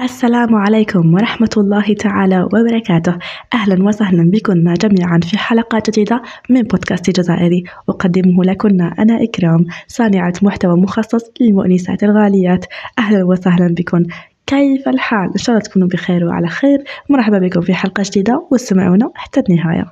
السلام 0.00 0.54
عليكم 0.54 1.14
ورحمة 1.14 1.50
الله 1.56 1.94
تعالى 1.94 2.42
وبركاته. 2.42 3.18
أهلا 3.54 3.84
وسهلا 3.84 4.30
بكم 4.30 4.74
جميعا 4.74 5.20
في 5.22 5.38
حلقة 5.38 5.82
جديدة 5.88 6.22
من 6.50 6.62
بودكاست 6.62 7.10
جزائري. 7.20 7.64
أقدمه 7.88 8.44
لكن 8.44 8.80
أنا 8.80 9.22
إكرام 9.22 9.66
صانعة 9.86 10.32
محتوى 10.42 10.76
مخصص 10.76 11.30
للمؤنسات 11.40 12.02
الغاليات. 12.02 12.64
أهلا 12.98 13.24
وسهلا 13.24 13.74
بكم. 13.74 14.02
كيف 14.46 14.88
الحال؟ 14.88 15.30
إن 15.30 15.38
شاء 15.38 15.56
الله 15.56 15.68
تكونوا 15.68 15.88
بخير 15.88 16.24
وعلى 16.24 16.48
خير. 16.48 16.84
مرحبا 17.10 17.38
بكم 17.38 17.60
في 17.60 17.74
حلقة 17.74 18.02
جديدة 18.06 18.46
واستمعونا 18.50 19.10
حتى 19.14 19.42
النهاية. 19.48 19.84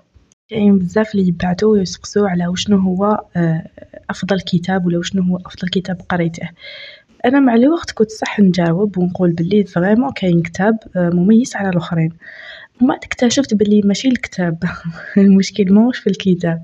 كاين 0.48 0.78
بزاف 0.78 1.14
اللي 1.14 1.28
يبعثوا 1.28 1.72
ويسقسوا 1.72 2.28
على 2.28 2.46
وشنو 2.46 2.78
هو 2.78 3.20
آه، 3.36 3.66
أفضل 4.10 4.40
كتاب 4.40 4.86
ولا 4.86 4.98
وشنو 4.98 5.22
هو 5.22 5.36
أفضل 5.46 5.68
كتاب 5.68 6.00
قريته. 6.08 6.48
أنا 7.24 7.40
مع 7.40 7.54
الوقت 7.54 7.90
كنت 7.90 8.10
صح 8.10 8.40
نجاوب 8.40 8.98
ونقول 8.98 9.32
بلي 9.32 9.64
فريمون 9.64 10.12
كاين 10.12 10.42
كتاب 10.42 10.78
آه، 10.96 11.10
مميز 11.10 11.56
على 11.56 11.68
الآخرين، 11.68 12.12
ومن 12.80 12.94
اكتشفت 12.94 13.54
بلي 13.54 13.82
ماشي 13.84 14.08
الكتاب. 14.08 14.58
المشكل 15.16 15.72
ماهوش 15.72 15.98
في 15.98 16.06
الكتاب، 16.06 16.62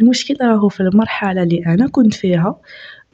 المشكل 0.00 0.36
راهو 0.42 0.68
في 0.68 0.80
المرحلة 0.80 1.42
اللي 1.42 1.66
أنا 1.66 1.88
كنت 1.88 2.14
فيها. 2.14 2.60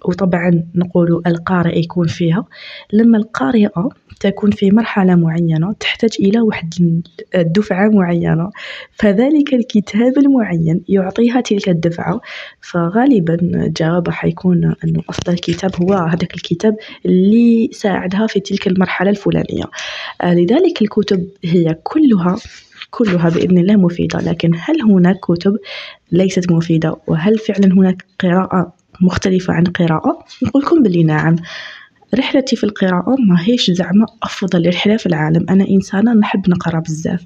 وطبعا 0.09 0.65
نقولوا 0.75 1.21
القارئ 1.27 1.79
يكون 1.79 2.07
فيها. 2.07 2.45
لما 2.93 3.19
القارئة 3.19 3.89
تكون 4.21 4.51
في 4.51 4.71
مرحلة 4.71 5.15
معينة 5.15 5.75
تحتاج 5.81 6.11
إلى 6.21 6.41
واحد 6.41 6.75
الدفعة 7.35 7.89
معينة 7.89 8.51
فذلك 8.93 9.55
الكتاب 9.55 10.19
المعين 10.19 10.83
يعطيها 10.89 11.41
تلك 11.41 11.69
الدفعة. 11.69 12.21
فغالبا 12.61 13.35
الجواب 13.35 14.11
حيكون 14.11 14.75
أنه 14.85 15.03
أفضل 15.09 15.35
كتاب 15.39 15.71
هو 15.83 15.93
هذاك 15.93 16.35
الكتاب 16.35 16.77
اللي 17.07 17.71
ساعدها 17.73 18.27
في 18.27 18.41
تلك 18.41 18.67
المرحلة 18.67 19.11
الفلانية. 19.11 19.65
آه، 20.21 20.35
لذلك 20.35 20.83
الكتب 20.83 21.29
هي 21.45 21.77
كلها 21.83 22.37
كلها 22.91 23.29
بإذن 23.29 23.59
الله 23.59 23.77
مفيدة. 23.77 24.19
لكن 24.19 24.51
هل 24.55 24.83
هناك 24.83 25.21
كتب 25.21 25.57
ليست 26.13 26.53
مفيدة؟ 26.53 26.97
وهل 27.07 27.39
فعلا 27.39 27.75
هناك 27.75 28.05
قراءة 28.21 28.73
مختلفة 29.01 29.55
عن 29.55 29.65
قراءة. 29.65 30.25
نقول 30.43 30.63
لكم 30.63 30.83
بلي 30.83 31.05
نعم 31.05 31.37
رحلتي 32.15 32.57
في 32.57 32.65
القراءة 32.65 33.17
ماهيش 33.29 33.71
زعما 33.71 34.07
أفضل 34.23 34.69
رحلة 34.69 34.97
في 34.97 35.07
العالم. 35.07 35.47
أنا 35.51 35.69
إنسانة 35.69 36.13
نحب 36.15 36.51
نقرأ 36.51 36.81
بزاف 36.81 37.25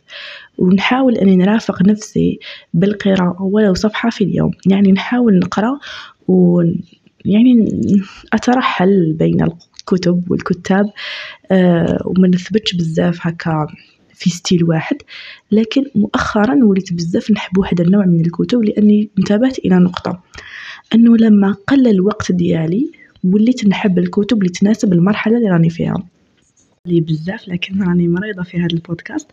ونحاول 0.58 1.16
أني 1.16 1.36
نرافق 1.36 1.82
نفسي 1.82 2.38
بالقراءة 2.74 3.42
ولو 3.42 3.74
صفحة 3.74 4.10
في 4.10 4.24
اليوم. 4.24 4.50
يعني 4.66 4.92
نحاول 4.92 5.38
نقرأ 5.38 5.78
و 6.28 6.62
يعني 7.24 7.68
أترحل 8.32 9.12
بين 9.12 9.42
الكتب 9.42 10.30
والكتاب 10.30 10.90
آه، 11.50 11.98
وما 12.04 12.28
نثبتش 12.28 12.74
بزاف 12.74 13.18
هكا 13.26 13.66
في 14.14 14.30
ستيل 14.30 14.64
واحد. 14.64 14.96
لكن 15.52 15.84
مؤخرا 15.94 16.64
وليت 16.64 16.92
بزاف 16.92 17.30
نحب 17.30 17.58
واحد 17.58 17.80
النوع 17.80 18.04
من 18.06 18.20
الكتب 18.20 18.62
لأني 18.64 19.10
انتبهت 19.18 19.58
إلى 19.58 19.76
نقطة. 19.76 20.22
أنه 20.94 21.16
لما 21.16 21.56
قل 21.66 21.88
الوقت 21.88 22.32
ديالي 22.32 22.92
وليت 23.24 23.66
نحب 23.66 23.98
الكتب 23.98 24.38
اللي 24.38 24.48
تناسب 24.48 24.92
المرحلة 24.92 25.36
اللي 25.36 25.50
راني 25.50 25.70
فيها. 25.70 26.02
لي 26.86 27.00
بزاف 27.00 27.48
لكن 27.48 27.82
راني 27.82 28.08
مريضة 28.08 28.42
في 28.42 28.58
هذا 28.58 28.72
البودكاست. 28.72 29.28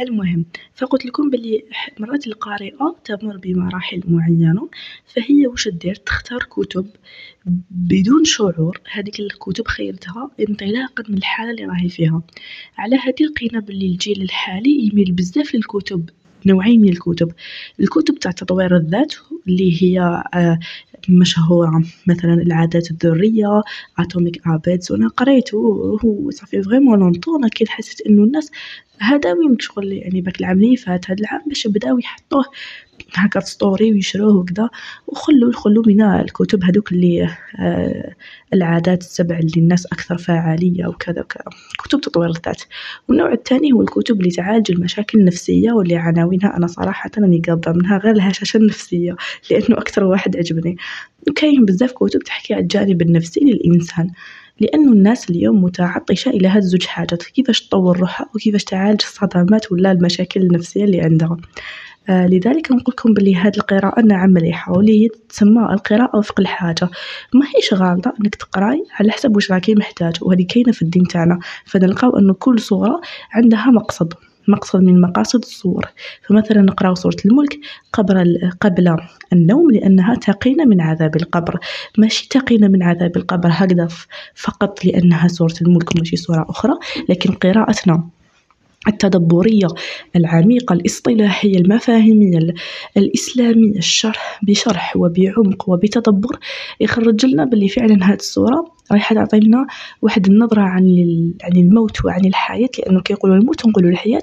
المهم 0.00 0.44
فقلت 0.74 1.06
لكم 1.06 1.30
بلي 1.30 1.64
مرات 2.00 2.26
القارئة 2.26 2.96
تمر 3.04 3.36
بمراحل 3.36 4.02
معينة 4.08 4.68
فهي 5.06 5.46
واش 5.46 5.68
دير؟ 5.68 5.94
تختار 5.94 6.42
كتب 6.50 6.86
بدون 7.70 8.24
شعور. 8.24 8.80
هذيك 8.92 9.20
الكتب 9.20 9.68
خيرتها 9.68 10.30
انطلاقا 10.48 11.04
من 11.08 11.16
الحالة 11.16 11.50
اللي 11.50 11.64
راهي 11.64 11.88
فيها. 11.88 12.22
على 12.78 12.96
هذه 12.96 13.24
لقينا 13.30 13.60
بلي 13.60 13.86
الجيل 13.86 14.22
الحالي 14.22 14.90
يميل 14.92 15.12
بزاف 15.12 15.54
للكتب 15.54 16.10
نوعين 16.46 16.80
من 16.80 16.88
الكتب. 16.88 17.32
الكتب 17.80 18.18
تاع 18.18 18.30
تطوير 18.30 18.76
الذات 18.76 19.14
اللي 19.48 19.82
هي 19.82 20.22
آه، 20.34 20.58
مشهورة 21.08 21.82
مثلا 22.06 22.34
العادات 22.34 22.90
الذرية 22.90 23.62
Atomic 23.98 24.48
Habits 24.48 24.90
وأنا 24.90 25.08
قريته 25.08 25.58
هو 26.04 26.30
ça 26.30 26.41
fait 26.41 26.62
vraiment 26.62 26.98
longtemps 26.98 27.44
لكن 27.44 27.68
حسيت 27.68 28.00
إنه 28.00 28.22
الناس 28.24 28.50
هذا 28.98 29.32
وين 29.32 29.56
شغل 29.60 29.92
يعني 29.92 30.20
باك 30.20 30.40
العام 30.40 30.58
اللي 30.58 30.76
فات 30.76 31.10
هاد 31.10 31.20
العام 31.20 31.42
باش 31.46 31.66
بداو 31.66 31.98
يحطوه 31.98 32.44
هاكا 33.16 33.40
في 33.40 33.46
story 33.46 33.92
ويشروه 33.92 34.36
وكذا 34.36 34.70
وخلوا 35.06 35.52
خلوا 35.52 35.84
من 35.86 36.02
الكتب 36.02 36.64
هذوك 36.64 36.92
اللي 36.92 37.28
آه 37.58 38.14
العادات 38.54 39.00
السبع 39.00 39.38
اللي 39.38 39.52
الناس 39.56 39.86
أكثر 39.86 40.18
فعالية 40.18 40.86
وكذا 40.86 41.20
وكذا 41.20 41.44
كتب 41.78 42.00
تطوير 42.00 42.30
الذات. 42.30 42.62
والنوع 43.08 43.32
الثاني 43.32 43.72
هو 43.72 43.82
الكتب 43.82 44.20
اللي 44.20 44.30
تعالج 44.30 44.70
المشاكل 44.70 45.18
النفسية 45.18 45.72
واللي 45.72 45.96
عناوينها 45.96 46.56
أنا 46.56 46.66
صراحة 46.66 47.10
راني 47.18 47.42
قابضة 47.48 47.72
منها 47.72 47.98
غير 47.98 48.14
الهشاشة 48.14 48.56
النفسية. 48.56 49.16
لأنه 49.50 49.78
أكثر 49.78 50.04
واحد 50.04 50.36
عجبني. 50.36 50.76
وكاين 51.28 51.64
بزاف 51.64 51.92
كتب 51.92 52.20
تحكي 52.20 52.54
على 52.54 52.62
الجانب 52.62 53.02
النفسي 53.02 53.40
للإنسان 53.40 54.10
لأنه 54.60 54.92
الناس 54.92 55.30
اليوم 55.30 55.64
متعطشة 55.64 56.30
إلى 56.30 56.48
هاد 56.48 56.62
الزوج 56.62 56.86
حاجات 56.86 57.22
كيفاش 57.22 57.68
تطور 57.68 57.98
روحها 57.98 58.26
وكيفاش 58.34 58.64
تعالج 58.64 59.00
الصدمات 59.02 59.72
ولا 59.72 59.92
المشاكل 59.92 60.40
النفسية 60.40 60.84
اللي 60.84 61.00
عندها. 61.00 61.36
آه 62.08 62.26
لذلك 62.26 62.72
نقول 62.72 62.84
لكم 62.88 63.14
بلي 63.14 63.34
هاد 63.34 63.56
القراءة 63.56 64.00
نعم 64.00 64.30
مليحة 64.30 64.72
واللي 64.72 65.04
هي 65.04 65.08
تسمى 65.28 65.62
القراءة 65.72 66.18
وفق 66.18 66.40
الحاجة. 66.40 66.88
ماهيش 67.34 67.74
غالطة 67.74 68.12
إنك 68.20 68.34
تقراي 68.34 68.84
على 69.00 69.12
حسب 69.12 69.36
واش 69.36 69.52
راكي 69.52 69.74
محتاج 69.74 70.16
وهذه 70.22 70.46
كاينة 70.48 70.72
في 70.72 70.82
الدين 70.82 71.02
تاعنا. 71.02 71.38
فنلقاو 71.64 72.18
انه 72.18 72.34
كل 72.34 72.60
صورة 72.60 73.00
عندها 73.32 73.66
مقصد. 73.66 74.14
مقصد 74.48 74.82
من 74.82 75.00
مقاصد 75.00 75.42
الصور. 75.42 75.86
فمثلا 76.28 76.62
نقراو 76.62 76.94
سورة 76.94 77.16
الملك 77.26 77.58
قبل 77.92 78.50
قبل 78.60 78.96
النوم 79.32 79.70
لأنها 79.70 80.14
تقينا 80.14 80.64
من 80.64 80.80
عذاب 80.80 81.16
القبر. 81.16 81.58
ماشي 81.98 82.28
تقينا 82.28 82.68
من 82.68 82.82
عذاب 82.82 83.16
القبر 83.16 83.48
هكذا 83.52 83.88
فقط 84.34 84.84
لأنها 84.84 85.28
سورة 85.28 85.54
الملك 85.62 85.96
ماشي 85.96 86.16
سورة 86.16 86.46
أخرى 86.48 86.72
لكن 87.08 87.32
قراءتنا 87.32 88.08
التدبرية 88.88 89.66
العميقة 90.16 90.72
الإصطلاحية 90.72 91.56
المفاهيمية 91.58 92.38
الإسلامية 92.96 93.78
الشرح 93.78 94.40
بشرح 94.42 94.96
وبعمق 94.96 95.68
وبتدبر 95.68 96.38
يخرج 96.80 97.26
لنا 97.26 97.44
باللي 97.44 97.68
فعلا 97.68 98.10
هاد 98.10 98.18
الصورة 98.18 98.72
رايحة 98.92 99.14
تعطي 99.14 99.40
لنا 99.40 99.66
واحد 100.02 100.26
النظرة 100.26 100.60
عن 100.60 100.84
عن 101.42 101.56
الموت 101.56 102.04
وعن 102.04 102.24
الحياة 102.24 102.68
لأنه 102.78 103.00
كيقولوا 103.00 103.36
الموت 103.36 103.64
ونقولوا 103.64 103.90
الحياة. 103.90 104.22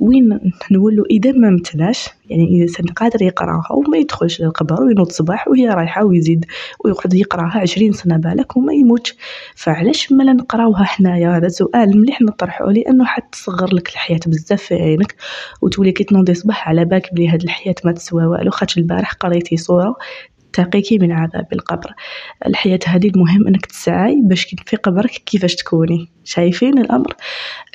وين 0.00 0.40
نولوا؟ 0.70 1.04
إذا 1.10 1.32
ما 1.32 1.50
متناش 1.50 2.08
يعني 2.30 2.44
الإنسان 2.44 2.86
قادر 2.86 3.22
يقراها 3.22 3.72
وما 3.72 3.98
يدخلش 3.98 4.40
للقبر 4.40 4.82
وينوض 4.82 5.10
صباح 5.10 5.48
وهي 5.48 5.68
رايحة 5.68 6.04
ويزيد 6.04 6.44
ويقعد 6.84 7.14
يقراها 7.14 7.58
عشرين 7.60 7.92
سنة 7.92 8.16
بالك 8.16 8.56
وما 8.56 8.72
يموتش. 8.72 9.14
فعلاش 9.54 10.12
ما 10.12 10.24
نقراوها 10.24 10.84
حنايا؟ 10.84 11.36
هذا 11.36 11.48
سؤال 11.48 12.00
مليح 12.00 12.22
نطرحه 12.22 12.70
لأنه 12.70 13.04
حتصغر 13.04 13.74
لك 13.74 13.88
الحياة 13.88 14.20
بزاف 14.26 14.62
في 14.62 14.74
عينك 14.74 15.14
وتولي 15.62 15.92
كي 15.92 16.04
تنوضي 16.04 16.34
صباح 16.34 16.68
على 16.68 16.84
بالك 16.84 17.14
بلي 17.14 17.28
هاد 17.28 17.42
الحياة 17.42 17.74
ما 17.84 17.92
تسوى 17.92 18.26
والو. 18.26 18.50
خاطش 18.50 18.78
البارح 18.78 19.12
قريتي 19.12 19.56
صورة 19.56 19.96
تقيك 20.56 21.02
من 21.02 21.12
عذاب 21.12 21.46
القبر. 21.52 21.94
الحياة 22.46 22.78
هذه 22.86 23.08
المهم 23.08 23.48
أنك 23.48 23.66
تسعي 23.66 24.20
باش 24.24 24.54
في 24.66 24.76
قبرك 24.76 25.10
كيفاش 25.10 25.54
تكوني. 25.54 26.08
شايفين 26.24 26.78
الأمر؟ 26.78 27.14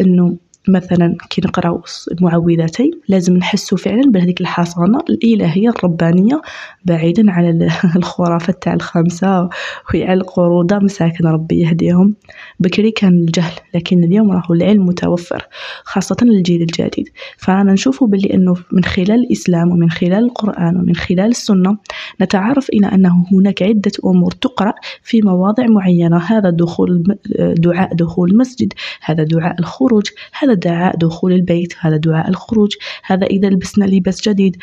أنه 0.02 0.38
مثلا 0.68 1.18
كي 1.30 1.42
نقراو 1.46 1.82
المعوذتين 2.12 2.92
لازم 3.08 3.38
نحسو 3.38 3.76
فعلا 3.76 4.12
بهذيك 4.12 4.42
الحصانة 4.42 5.00
الإلهية 5.10 5.70
الربانية 5.70 6.42
بعيدا 6.86 7.32
على 7.32 7.50
الخرافات 7.96 8.64
تاع 8.64 8.74
الخمسة 8.74 9.50
وعلى 9.94 10.14
القرودة 10.14 10.80
مساكن 10.80 11.28
ربي 11.28 11.60
يهديهم. 11.60 12.16
بكري 12.60 12.92
كان 12.92 13.14
الجهل 13.14 13.54
لكن 13.74 14.04
اليوم 14.04 14.32
راهو 14.32 14.54
العلم 14.54 14.86
متوفر 14.86 15.48
خاصة 15.84 16.18
للجيل 16.22 16.62
الجديد. 16.62 17.10
فأنا 17.38 17.74
نشوف 17.74 18.04
بلي 18.04 18.34
أنه 18.34 18.56
من 18.72 18.84
خلال 18.84 19.12
الإسلام 19.12 19.72
ومن 19.72 19.90
خلال 19.90 20.24
القرآن 20.24 20.78
ومن 20.78 20.96
خلال 20.96 21.30
السنة 21.30 21.78
نتعرف 22.22 22.70
إلى 22.70 22.88
أنه 22.88 23.26
هناك 23.32 23.64
عدة 23.64 23.92
أمور 24.06 24.32
تقرأ 24.32 24.74
في 25.04 25.22
مواضع 25.22 25.66
معينة. 25.68 26.18
هذا 26.18 26.50
دخول 26.50 27.18
دعاء 27.40 27.94
دخول 27.94 28.32
المسجد 28.32 28.74
هذا 29.02 29.24
دعاء 29.24 29.60
الخروج 29.60 30.08
هذا 30.40 30.51
هذا 30.52 30.60
دعاء 30.60 30.98
دخول 30.98 31.34
البيت 31.34 31.74
هذا 31.80 31.98
دعاء 31.98 32.30
الخروج 32.30 32.72
هذا 33.04 33.26
إذا 33.26 33.50
لبسنا 33.50 33.86
لباس 33.86 34.30
جديد. 34.30 34.58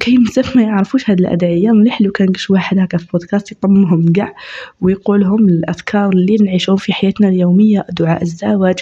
كاين 0.00 0.24
بزاف 0.24 0.56
ما 0.56 0.62
يعرفوش 0.62 1.10
هاد 1.10 1.20
الأدعية 1.20 1.70
مليح 1.70 2.00
لو 2.00 2.10
كان 2.10 2.32
كش 2.32 2.50
واحد 2.50 2.78
هكا 2.78 2.98
في 2.98 3.06
بودكاست 3.12 3.52
يطمهم 3.52 4.12
كاع 4.12 4.34
ويقولهم 4.80 5.48
الأذكار 5.48 6.08
اللي 6.08 6.36
نعيشهم 6.36 6.76
في 6.76 6.92
حياتنا 6.92 7.28
اليومية 7.28 7.86
دعاء 7.90 8.22
الزواج 8.22 8.78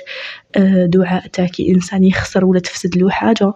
آه، 0.56 0.86
دعاء 0.86 1.26
تاع 1.26 1.46
كي 1.46 1.74
إنسان 1.74 2.04
يخسر 2.04 2.44
ولا 2.44 2.60
تفسد 2.60 2.96
له 2.96 3.10
حاجة. 3.10 3.52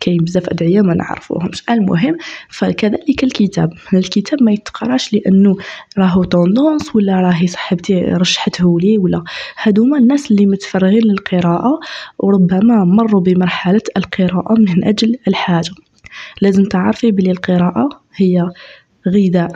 كاين 0.00 0.16
بزاف 0.16 0.48
أدعية 0.48 0.80
ما 0.80 0.94
نعرفوهمش. 0.94 1.62
المهم 1.70 2.16
فكذلك 2.48 3.24
الكتاب. 3.24 3.72
الكتاب 3.94 4.42
ما 4.42 4.52
يتقراش 4.52 5.12
لأنه 5.12 5.56
راهو 5.98 6.24
طوندونس 6.24 6.96
ولا 6.96 7.20
راهي 7.20 7.46
صاحبتي 7.46 8.00
رشحته 8.00 8.80
لي 8.80 8.98
ولا. 8.98 9.22
هادوما 9.62 9.98
الناس 9.98 10.30
اللي 10.30 10.46
متفرغين 10.46 11.02
للقراءة 11.04 11.80
وربما 12.18 12.84
مروا 12.84 13.20
بمرحلة 13.20 13.82
القراءة 13.96 14.54
من 14.58 14.84
أجل 14.84 15.16
الحاجة. 15.28 15.70
لازم 16.40 16.64
تعرفي 16.64 17.10
بلي 17.10 17.30
القراءة 17.30 17.88
هي 18.16 18.50
غذاء. 19.08 19.50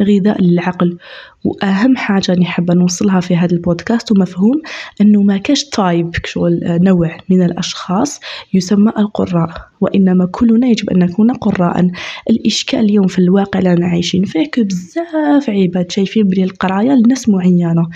غذاء 0.00 0.42
للعقل. 0.42 0.98
وأهم 1.44 1.96
حاجة 1.96 2.22
راني 2.32 2.44
حابة 2.44 2.74
نوصلها 2.74 3.20
في 3.20 3.36
هذا 3.36 3.52
البودكاست 3.52 4.12
ومفهوم 4.12 4.62
إنه 5.00 5.22
ما 5.22 5.36
كاش 5.36 5.64
type 5.64 6.10
شغل 6.24 6.60
نوع 6.64 7.16
من 7.28 7.42
الأشخاص 7.42 8.20
يسمى 8.54 8.92
القراء 8.98 9.68
وإنما 9.80 10.26
كلنا 10.26 10.66
يجب 10.66 10.90
أن 10.90 10.98
نكون 10.98 11.30
قراء. 11.32 11.90
الإشكال 12.30 12.80
اليوم 12.80 13.06
في 13.06 13.18
الواقع 13.18 13.58
اللي 13.58 13.84
عايشين 13.84 14.24
فيه 14.24 14.50
بزاف 14.58 15.50
عباد 15.50 15.90
شايفين 15.90 16.28
بلي 16.28 16.44
القراية 16.44 16.92
لناس 16.92 17.28
معينة 17.28 17.88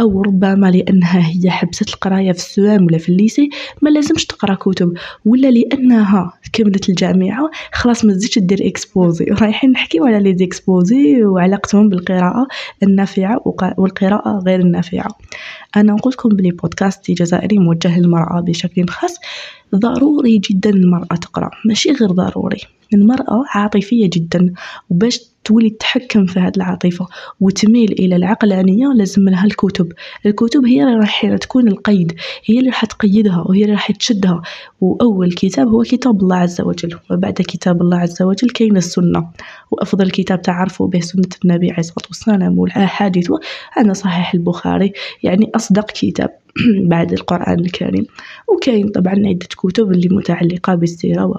أو 0.00 0.22
ربما 0.22 0.70
لأنها 0.70 1.30
هي 1.30 1.50
حبست 1.50 1.88
القراية 1.88 2.32
في 2.32 2.38
ال 2.38 2.50
CEM 2.50 2.86
ولا 2.86 2.98
في 2.98 3.08
ال 3.08 3.15
lycée 3.15 3.50
ما 3.82 3.90
لازمش 3.90 4.26
تقرأ 4.26 4.54
كتب 4.54 4.92
ولا 5.26 5.50
لأنها 5.50 6.32
كملت 6.52 6.88
الجامعة 6.88 7.50
خلاص 7.72 8.04
ما 8.04 8.12
تزيدش 8.12 8.38
دير 8.38 8.58
exposé 8.66 9.24
رايحين 9.24 9.70
نحكيو 9.70 10.04
على 10.04 10.20
les 10.20 10.36
exposés 10.38 11.24
وعلاقتهم 11.24 11.88
بالقراءة. 11.88 12.46
النافعة 12.88 13.42
والقراءة 13.78 14.42
غير 14.46 14.60
النافعة. 14.60 15.08
أنا 15.76 15.92
نقول 15.92 16.12
لكم 16.12 16.28
بلي 16.28 16.50
بودكاستي 16.50 17.14
جزائري 17.14 17.58
موجه 17.58 17.98
للمرأة 17.98 18.40
بشكل 18.40 18.88
خاص. 18.88 19.16
ضروري 19.74 20.38
جدا 20.38 20.70
المرأة 20.70 21.16
تقرأ. 21.22 21.50
ماشي 21.64 21.90
غير 21.92 22.10
ضروري. 22.10 22.60
المرأة 22.94 23.44
عاطفية 23.48 24.10
جدا. 24.12 24.52
وباش 24.90 25.20
تولي 25.48 25.70
تتحكم 25.70 26.26
في 26.26 26.40
هذه 26.40 26.52
العاطفة 26.56 27.06
وتميل 27.40 27.92
إلى 27.92 28.16
العقلانية 28.16 28.86
لازم 28.94 29.28
لها 29.28 29.44
الكتب. 29.44 29.92
الكتب 30.26 30.66
هي 30.66 30.82
اللي 30.82 30.96
راح 30.96 31.34
تكون 31.36 31.68
القيد 31.68 32.12
هي 32.44 32.58
اللي 32.58 32.70
راح 32.70 32.84
تقيدها 32.84 33.44
وهي 33.46 33.62
اللي 33.62 33.72
راح 33.72 33.92
تشدها. 33.92 34.42
وأول 34.80 35.32
كتاب 35.32 35.68
هو 35.68 35.82
كتاب 35.82 36.22
الله 36.22 36.36
عز 36.36 36.60
وجل 36.60 36.98
وبعد 37.10 37.32
كتاب 37.32 37.82
الله 37.82 37.96
عز 37.98 38.22
وجل 38.22 38.50
كاين 38.50 38.76
السنة. 38.76 39.30
وأفضل 39.70 40.10
كتاب 40.10 40.42
تعرفوا 40.42 40.86
به 40.86 41.00
سنة 41.00 41.28
النبي 41.44 41.70
عليه 41.70 41.78
الصلاة 41.78 42.06
والسلام 42.08 42.58
والأحاديث. 42.58 43.30
أنا 43.78 43.92
صحيح 43.92 44.34
البخاري 44.34 44.92
يعني 45.22 45.50
أصدق 45.54 45.86
كتاب 45.86 46.30
بعد 46.92 47.12
القرآن 47.12 47.60
الكريم. 47.60 48.06
وكاين 48.48 48.88
طبعا 48.88 49.14
عدة 49.14 49.48
كتب 49.56 49.92
اللي 49.92 50.08
متعلقة 50.08 50.74
بالسيرة 50.74 51.24
و 51.26 51.34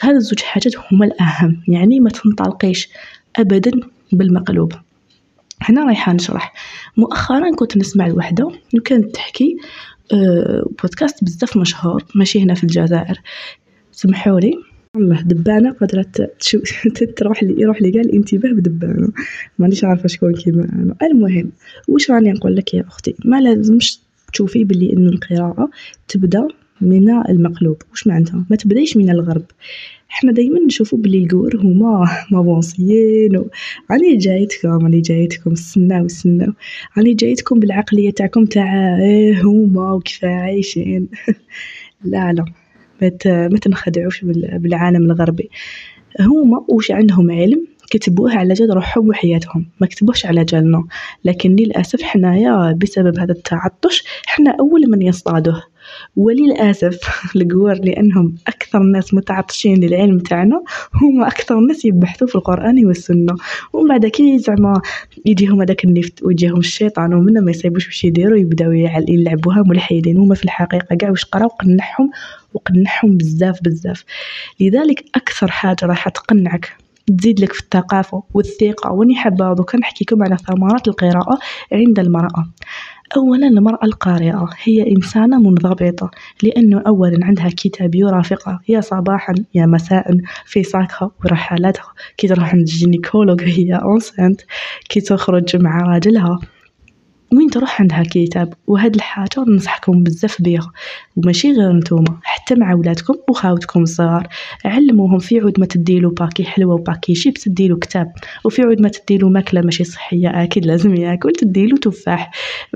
هذا 0.00 0.16
الزوج 0.16 0.40
حاجات 0.42 0.72
هما 0.92 1.04
الأهم 1.06 1.62
يعني 1.68 2.00
ما 2.00 2.10
تنطلقيش. 2.10 2.88
أبدا 3.36 3.70
بالمقلوب. 4.12 4.72
هنا 5.62 5.84
رايحة 5.84 6.12
نشرح. 6.12 6.52
مؤخرا 6.96 7.54
كنت 7.54 7.76
نسمع 7.76 8.06
لوحدة 8.06 8.50
وكانت 8.74 9.14
تحكي 9.14 9.56
أه 10.12 10.66
بودكاست 10.82 11.24
بزاف 11.24 11.56
مشهور 11.56 12.04
ماشي 12.14 12.42
هنا 12.42 12.54
في 12.54 12.64
الجزائر. 12.64 13.20
سمحولي 13.92 14.54
الله 14.96 15.20
دبانة 15.20 15.72
قدرت 15.72 16.30
تروح 17.16 17.42
لي 17.42 17.60
يروح 17.60 17.82
لي 17.82 17.90
قال 17.90 18.00
الانتباه 18.00 18.50
بدبانة. 18.50 19.08
مانيش 19.58 19.84
عارفة 19.84 20.08
شكون 20.08 20.34
كيما 20.34 20.64
أنا. 20.72 20.96
المهم 21.02 21.52
واش 21.88 22.10
راني 22.10 22.32
نقول 22.32 22.56
لك 22.56 22.74
يا 22.74 22.84
أختي؟ 22.88 23.14
ما 23.24 23.40
لازمش 23.40 24.00
تشوفي 24.32 24.64
بلي 24.64 24.92
إنه 24.92 25.10
القراءة 25.10 25.70
تبدأ 26.08 26.48
من 26.80 27.10
المقلوب. 27.10 27.82
واش 27.90 28.06
معناتها؟ 28.06 28.44
ما 28.50 28.56
تبدأيش 28.56 28.96
من 28.96 29.10
الغرب. 29.10 29.44
حنا 30.08 30.32
دايما 30.32 30.60
نشوفو 30.60 30.96
بلي 30.96 31.24
القور 31.24 31.56
هما 31.56 32.06
مافونسيين 32.30 33.44
راني 33.90 34.16
جايتكم 34.16 34.68
راني 34.68 35.00
جايتكم 35.00 35.54
سناو 35.54 36.08
سناو. 36.08 36.52
راني 36.98 37.14
جايتكم 37.14 37.60
بالعقلية 37.60 38.10
تاعكم 38.10 38.44
تاع 38.44 38.98
إيه 39.00 39.42
هما 39.42 39.92
وكيف 39.92 40.24
عايشين. 40.24 41.08
لا 42.04 42.32
لا 42.32 42.44
ما 43.26 43.58
تنخدعوش 43.58 44.24
بالعالم 44.54 45.04
الغربي. 45.04 45.50
هما 46.20 46.64
واش 46.68 46.90
عندهم 46.90 47.30
علم 47.30 47.66
كتبوه 47.90 48.36
على 48.36 48.54
جال 48.54 48.74
روحهم 48.74 49.08
وحياتهم 49.08 49.66
ما 49.80 49.86
كتبوهش 49.86 50.26
على 50.26 50.44
جالنا. 50.44 50.84
لكن 51.24 51.56
للأسف 51.56 52.02
حنايا 52.02 52.72
بسبب 52.72 53.18
هذا 53.18 53.32
التعطش 53.32 54.04
حنا 54.26 54.56
أول 54.60 54.90
من 54.90 55.02
يصطادوه. 55.02 55.62
وللأسف 56.16 56.98
القوار 57.36 57.76
لأنهم 57.84 58.34
أكثر 58.46 58.80
الناس 58.80 59.14
متعطشين 59.14 59.80
للعلم 59.84 60.18
تاعنا 60.18 60.62
هما 60.94 61.26
أكثر 61.26 61.58
الناس 61.58 61.84
يبحثوا 61.84 62.26
في 62.26 62.34
القرآن 62.34 62.86
والسنة. 62.86 63.34
ومن 63.72 63.88
بعد 63.88 64.06
كي 64.06 64.38
زعما 64.38 64.80
يجيهم 65.26 65.60
هذاك 65.60 65.84
النفط 65.84 66.22
ويجيهم 66.22 66.58
الشيطان 66.58 67.14
ومنا 67.14 67.40
ما 67.40 67.50
يصيبوش 67.50 67.86
واش 67.86 68.04
يديروا 68.04 68.38
يبداو 68.38 68.72
يلعبوها 69.08 69.62
ملحدين. 69.66 70.16
هما 70.16 70.34
في 70.34 70.44
الحقيقة 70.44 70.96
كاع 70.96 71.10
واش 71.10 71.24
قراو 71.24 71.48
قنعهم 71.48 72.10
وقنعهم 72.54 73.16
بزاف 73.16 73.62
بزاف. 73.62 74.04
لذلك 74.60 75.04
أكثر 75.14 75.50
حاجة 75.50 75.86
راح 75.86 76.08
تقنعك 76.08 76.76
تزيد 77.18 77.40
لك 77.40 77.52
في 77.52 77.60
الثقافة 77.60 78.22
والثقة. 78.34 78.92
وأني 78.92 79.14
حابة 79.14 79.54
دوكا 79.54 79.78
نحكيكم 79.78 80.22
على 80.22 80.36
ثمرات 80.36 80.88
القراءة 80.88 81.38
عند 81.72 81.98
المرأة. 81.98 82.46
أولا 83.16 83.46
المرأة 83.46 83.84
القارئة 83.84 84.50
هي 84.62 84.90
إنسانة 84.96 85.38
منضبطة 85.38 86.10
لأنه 86.42 86.82
أولا 86.86 87.18
عندها 87.26 87.48
كتاب 87.48 87.94
يرافقها 87.94 88.60
يا 88.68 88.80
صباحا 88.80 89.34
يا 89.54 89.66
مساء 89.66 90.16
في 90.46 90.62
صاكها 90.62 91.10
ورحلاتها 91.24 91.92
كي 92.16 92.28
تروح 92.28 92.52
عند 92.52 92.60
ال 92.60 92.67
gynécologue 92.67 93.42
هي 93.42 93.74
enceinte. 93.74 94.40
كي 94.88 95.00
تخرج 95.00 95.56
مع 95.56 95.78
راجلها 95.82 96.38
وين 97.34 97.50
تروح 97.50 97.80
عندها 97.80 98.02
كتاب؟ 98.10 98.54
وهاد 98.66 98.94
الحاجة 98.94 99.44
ننصحكم 99.48 100.02
بزاف 100.02 100.42
بيها 100.42 100.72
وماشي 101.16 101.52
غير 101.52 101.72
نتوما. 101.72 102.18
حتى 102.44 102.54
مع 102.54 102.74
ولادكم 102.74 103.14
وخاوتكم 103.28 103.82
الصغار 103.82 104.28
علموهم 104.64 105.18
في 105.18 105.40
عود 105.40 105.60
ما 105.60 105.66
تديلو 105.66 106.10
باكي 106.10 106.44
حلوة 106.44 106.74
وباكي 106.74 107.14
شيبس 107.14 107.44
تديلو 107.44 107.76
كتاب. 107.78 108.12
وفي 108.44 108.62
عود 108.62 108.80
ما 108.80 108.88
تديلو 108.88 109.28
ماكلة 109.28 109.60
ماشي 109.60 109.84
صحية 109.84 110.42
أكيد 110.42 110.66
لازم 110.66 110.94
ياكل. 110.94 111.32
تديلو 111.32 111.76
تفاح. 111.76 112.30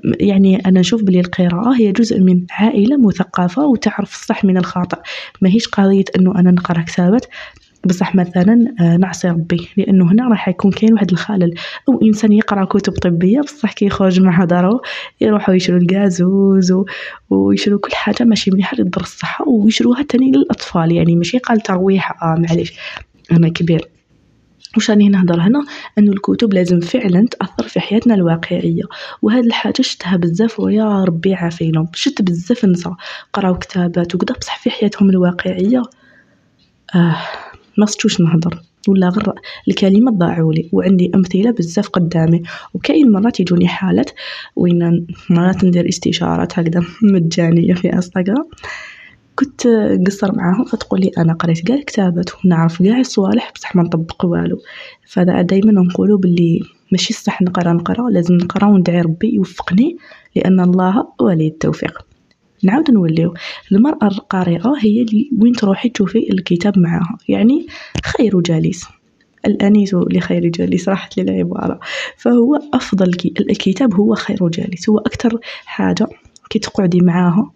يعني 0.04 0.56
أنا 0.56 0.80
نشوف 0.80 1.02
بلي 1.02 1.20
القراءة 1.20 1.76
هي 1.76 1.92
جزء 1.92 2.20
من 2.20 2.46
عائلة 2.50 2.96
مثقفة 2.96 3.66
وتعرف 3.66 4.14
الصح 4.14 4.44
من 4.44 4.56
الخطأ 4.56 5.02
ماهيش 5.42 5.68
قضية 5.68 6.04
أنه 6.16 6.38
أنا 6.38 6.50
نقرأ 6.50 6.82
كتابات 6.82 7.26
بصح 7.86 8.14
مثلا 8.14 8.74
آه، 8.80 8.96
نعصي 8.96 9.28
ربي 9.28 9.68
لأنه 9.76 10.12
هنا 10.12 10.28
راح 10.28 10.48
يكون 10.48 10.70
كاين 10.70 10.92
واحد 10.92 11.10
الخلل. 11.10 11.54
أو 11.88 12.02
إنسان 12.02 12.32
يقرأ 12.32 12.64
كتب 12.64 12.92
طبية 12.92 13.40
بصح 13.40 13.72
كي 13.72 13.86
يخرج 13.86 14.20
مع 14.20 14.44
دارو 14.44 14.82
يروحوا 15.20 15.54
يشرو 15.54 15.76
الكازوز 15.76 16.74
ويشرو 17.30 17.78
كل 17.78 17.92
حاجة 17.92 18.24
ماشي 18.24 18.50
مليحه 18.50 18.76
للضر 18.76 19.00
الصحة 19.02 19.48
ويشروها 19.48 20.02
تاني 20.02 20.30
للأطفال. 20.32 20.92
يعني 20.92 21.16
ماشي 21.16 21.38
قال 21.38 21.60
ترويح 21.60 22.22
آه 22.22 22.34
معليش 22.38 22.72
أنا 23.32 23.48
كبير. 23.48 23.88
واش 24.76 24.90
راني 24.90 25.08
نهضر 25.08 25.40
هنا؟ 25.40 25.64
أنه 25.98 26.12
الكتب 26.12 26.54
لازم 26.54 26.80
فعلا 26.80 27.26
تأثر 27.26 27.68
في 27.68 27.80
حياتنا 27.80 28.14
الواقعية. 28.14 28.82
وهاد 29.22 29.44
الحاجة 29.44 29.82
شفتها 29.82 30.16
بزاف 30.16 30.60
ويا 30.60 31.04
ربي 31.04 31.34
عافينا. 31.34 31.86
شفت 31.94 32.22
بزاف 32.22 32.64
نساء 32.64 32.92
قراو 33.32 33.58
كتابات 33.58 34.14
وكذا 34.14 34.38
بصح 34.40 34.58
في 34.58 34.70
حياتهم 34.70 35.10
الواقعية. 35.10 35.82
آه. 36.94 37.16
ما 37.78 37.86
صدتوش 37.86 38.20
نهضر 38.20 38.62
ولا 38.88 39.08
غير 39.08 39.32
الكلمات 39.68 40.14
ضاعوا 40.14 40.52
لي 40.52 40.68
وعندي 40.72 41.10
أمثلة 41.14 41.50
بزاف 41.50 41.88
قدامي. 41.88 42.42
وكاين 42.74 43.10
مرات 43.10 43.40
يجوني 43.40 43.68
حالات 43.68 44.10
وين 44.56 45.06
مرات 45.30 45.64
ندير 45.64 45.88
استشارات 45.88 46.58
هكذا 46.58 46.84
مجانية 47.12 47.74
في 47.74 47.92
إنستغرام. 47.92 48.48
كنت 49.34 49.66
نقصر 49.66 50.36
معاهم 50.36 50.64
فتقول 50.64 51.00
لي 51.00 51.10
أنا 51.18 51.32
قريت 51.32 51.60
كاع 51.60 51.76
الكتابات 51.76 52.30
ونعرف 52.44 52.82
كاع 52.82 53.00
الصوالح 53.00 53.52
بصح 53.54 53.76
ما 53.76 53.82
نطبق 53.82 54.24
والو. 54.24 54.58
فدا 55.06 55.42
دائما 55.42 55.72
نقولوا 55.72 56.18
باللي 56.18 56.60
ماشي 56.92 57.12
صح 57.14 57.42
نقرا 57.42 57.72
نقرا 57.72 58.10
لازم 58.10 58.34
نقرا 58.34 58.68
وندعي 58.68 59.00
ربي 59.00 59.34
يوفقني 59.34 59.96
لأن 60.36 60.60
الله 60.60 61.06
ولي 61.20 61.46
التوفيق. 61.46 62.07
نعاود 62.64 62.90
نوليو. 62.90 63.34
المرأة 63.72 64.06
القارئة 64.06 64.72
هي 64.80 65.02
اللي 65.02 65.30
وين 65.38 65.52
تروحي 65.52 65.88
تشوفي 65.88 66.32
الكتاب 66.32 66.78
معاها. 66.78 67.18
يعني 67.28 67.66
خير 68.04 68.40
جالس. 68.40 68.88
الأنيس 69.46 69.94
لخير 69.94 70.48
جالس. 70.48 70.88
راحت 70.88 71.16
لي 71.16 71.22
العبارة 71.22 71.80
فهو 72.16 72.60
أفضل 72.74 73.14
كي 73.14 73.34
الكتاب 73.40 73.94
هو 73.94 74.14
خير 74.14 74.48
جالس. 74.48 74.88
هو 74.88 74.98
أكثر 74.98 75.38
حاجة 75.64 76.06
كي 76.50 76.58
تقعدي 76.58 77.00
معاها. 77.00 77.50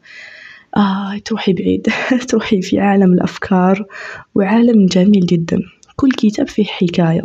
آه 0.77 1.19
تروحي 1.25 1.53
بعيد. 1.53 1.87
تروحي 2.29 2.63
في 2.63 2.81
عالم 2.81 3.13
الأفكار. 3.13 3.87
وعالم 4.35 4.87
جميل 4.87 5.27
جدا. 5.27 5.63
كل 6.03 6.11
كتاب 6.11 6.49
فيه 6.49 6.65
حكاية. 6.65 7.23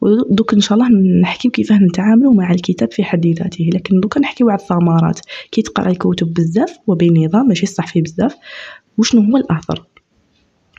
ودوك 0.00 0.54
إن 0.54 0.60
شاء 0.60 0.78
الله 0.78 0.88
نحكيو 1.20 1.50
كيفاه 1.50 1.78
نتعاملوا 1.78 2.34
مع 2.34 2.50
الكتاب 2.50 2.92
في 2.92 3.04
حد 3.04 3.26
ذاته. 3.26 3.70
لكن 3.74 4.00
دوكا 4.00 4.20
نحكيو 4.20 4.50
على 4.50 4.58
الثمرات. 4.58 5.20
كي 5.52 5.62
تقرأي 5.62 5.94
كتب 5.94 6.34
بزاف 6.34 6.78
وبنظام 6.86 7.48
ماشي 7.48 7.66
صح 7.66 7.86
فيه 7.86 8.02
بزاف 8.02 8.36
وشنو 8.98 9.22
هو 9.22 9.36
الأثر؟ 9.36 9.84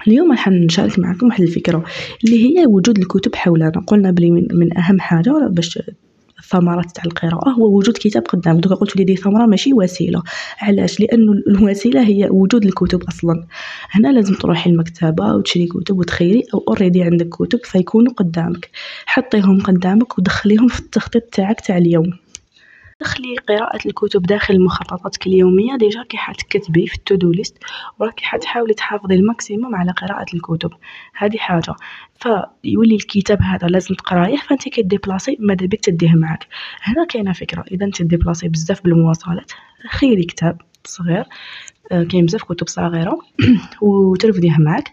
اليوم 0.07 0.31
راح 0.31 0.47
نشارك 0.47 0.99
معكم 0.99 1.27
واحد 1.27 1.41
الفكرة 1.41 1.83
اللي 2.23 2.45
هي 2.45 2.65
وجود 2.65 2.97
الكتب 2.97 3.35
حولنا. 3.35 3.83
قلنا 3.87 4.11
بلي 4.11 4.31
من, 4.31 4.47
من 4.51 4.77
أهم 4.77 4.99
حاجة 4.99 5.47
باش 5.49 5.79
الثمرات 6.41 6.91
تاع 6.95 7.03
القراءة 7.05 7.49
هو 7.49 7.77
وجود 7.77 7.97
كتاب 7.97 8.23
قدامك 8.23 8.63
دوكا 8.63 8.75
قلت 8.75 8.97
لي 8.97 9.03
دي 9.03 9.15
ثمرة 9.15 9.45
ماشي 9.45 9.73
وسيلة. 9.73 10.23
علاش؟ 10.61 10.99
لأنه 10.99 11.33
الوسيلة 11.47 12.01
هي 12.07 12.27
وجود 12.31 12.65
الكتب 12.65 13.03
أصلا. 13.03 13.43
هنا 13.91 14.07
لازم 14.07 14.33
تروحي 14.35 14.69
المكتبة 14.69 15.33
وتشري 15.35 15.65
كتب 15.67 15.99
وتخيري 15.99 16.43
أو 16.53 16.63
already 16.67 17.03
عندك 17.03 17.29
كتب 17.29 17.59
فيكونوا 17.63 18.13
قدامك. 18.13 18.69
حطيهم 19.05 19.61
قدامك 19.61 20.17
ودخليهم 20.17 20.67
في 20.67 20.79
التخطيط 20.79 21.23
تاعك 21.23 21.61
تاع 21.61 21.77
اليوم. 21.77 22.20
دخلي 23.01 23.35
قراءة 23.49 23.79
الكتب 23.85 24.21
داخل 24.21 24.63
مخططاتك 24.63 25.27
اليومية. 25.27 25.75
déjà 25.75 26.03
كي 26.03 26.17
حتكتبي 26.17 26.87
في 26.87 26.95
ال 26.95 27.01
to-do 27.01 27.31
list 27.31 27.57
وراكي 27.99 28.25
حتحاولي 28.25 28.73
تحافظي 28.73 29.15
ال 29.15 29.23
maximum 29.23 29.75
على 29.75 29.91
قراءة 29.91 30.25
الكتب. 30.33 30.71
هذه 31.17 31.37
حاجة. 31.37 31.75
فيولي 32.15 32.95
الكتاب 32.95 33.41
هذا 33.41 33.67
لازم 33.67 33.95
تقرأيه 33.95 34.37
فانت 34.37 34.69
كي 34.69 34.84
تديبلاصي 34.84 35.37
ماذا 35.39 35.65
بك 35.65 35.79
تديه 35.79 36.13
معاك. 36.15 36.47
هنا 36.81 37.05
كاينة 37.05 37.33
فكرة. 37.33 37.63
إذا 37.71 37.85
انت 37.85 37.97
تديبلاصي 37.97 38.47
بزاف 38.47 38.83
بالمواصلات 38.83 39.51
خيري 39.89 40.23
كتاب 40.23 40.61
صغير. 40.85 41.25
آه، 41.91 42.03
كاين 42.03 42.25
بزاف 42.25 42.43
كتب 42.43 42.67
صغيرة. 42.67 43.19
وترفديه 43.81 44.55
معاك. 44.59 44.91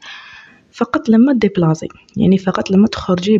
فقط 0.72 1.08
لما 1.08 1.32
تديبلاصي 1.32 1.88
يعني 2.16 2.38
فقط 2.38 2.70
لما 2.70 2.86
تخرجي 2.86 3.38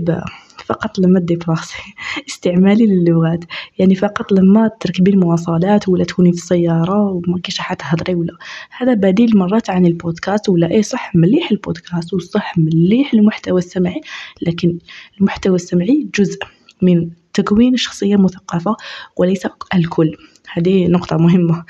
فقط 0.61 0.99
لما 0.99 1.21
تديبلاصي 1.21 1.77
استعمالي 2.29 2.87
للغات. 2.87 3.45
يعني 3.79 3.95
فقط 3.95 4.33
لما 4.33 4.71
تركبي 4.81 5.11
المواصلات 5.11 5.89
ولا 5.89 6.05
تكوني 6.05 6.33
في 6.33 6.39
السيارة 6.39 7.03
وما 7.03 7.39
كاينش 7.39 7.59
حد 7.59 7.77
تهضري 7.77 8.15
ولا. 8.15 8.33
هذا 8.71 8.95
بديل 8.95 9.39
مرات 9.39 9.71
عن 9.71 9.87
البودكاست 9.87 10.49
ولا 10.49 10.71
اي 10.71 10.83
صح 10.83 11.15
مليح 11.15 11.51
البودكاست 11.51 12.15
وصح 12.15 12.59
مليح 12.59 13.15
المحتوى 13.15 13.59
السمعي. 13.59 14.01
لكن 14.43 14.79
المحتوى 15.21 15.57
السمعي 15.57 16.09
جزء 16.15 16.39
من 16.83 17.11
تكوين 17.35 17.77
شخصية 17.77 18.17
مثقفة 18.17 18.77
وليس 19.17 19.47
الكل. 19.75 20.17
هذه 20.53 20.87
نقطة 20.87 21.17
مهمة. 21.17 21.65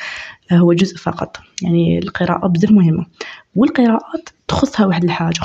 هو 0.52 0.72
جزء 0.72 0.96
فقط. 0.96 1.36
يعني 1.62 1.98
القراءة 1.98 2.46
بزاف 2.46 2.70
مهمة. 2.70 3.06
والقراءات 3.56 4.28
تخصها 4.48 4.86
واحد 4.86 5.04
الحاجة. 5.04 5.40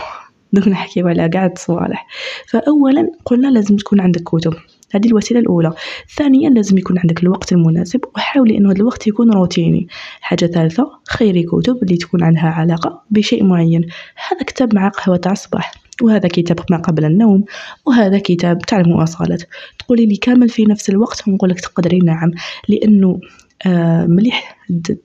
دوك 0.54 0.68
نحكيو 0.68 1.08
على 1.08 1.30
قاع 1.34 1.46
الصوالح 1.46 2.08
فأولا 2.48 3.12
قلنا 3.26 3.48
لازم 3.48 3.76
تكون 3.76 4.00
عندك 4.02 4.22
كتب. 4.24 4.54
هذه 4.96 5.08
الوسيلة 5.08 5.40
الأولى. 5.40 5.74
ثانيا 6.16 6.50
لازم 6.50 6.78
يكون 6.78 7.00
عندك 7.00 7.24
الوقت 7.24 7.52
المناسب 7.52 8.00
وحاولي 8.16 8.58
أنه 8.58 8.72
هذا 8.72 8.78
الوقت 8.78 9.08
يكون 9.08 9.32
روتيني. 9.32 9.88
حاجة 10.22 10.46
ثالثة 10.46 10.92
خيري 11.10 11.44
كتب 11.44 11.84
اللي 11.84 11.98
تكون 11.98 12.24
عندها 12.24 12.50
علاقة 12.50 13.02
بشيء 13.12 13.44
معين. 13.44 13.82
هذا 14.30 14.44
كتاب 14.44 14.76
مع 14.76 14.90
قهوة 14.90 15.18
تاع 15.18 15.32
الصباح 15.32 15.72
وهذا 16.02 16.28
كتاب 16.28 16.60
ما 16.70 16.78
قبل 16.78 17.06
النوم 17.06 17.46
وهذا 17.86 18.20
كتاب 18.20 18.58
تاع 18.58 18.80
المواصلات. 18.80 19.44
تقولي 19.80 20.06
لي 20.06 20.16
كامل 20.16 20.50
في 20.50 20.64
نفس 20.66 20.90
الوقت 20.90 21.28
ونقول 21.28 21.50
لك 21.50 21.60
تقدري. 21.60 22.00
نعم 22.00 22.32
لأنه 22.70 23.20
آه 23.66 24.06
مليح 24.06 24.58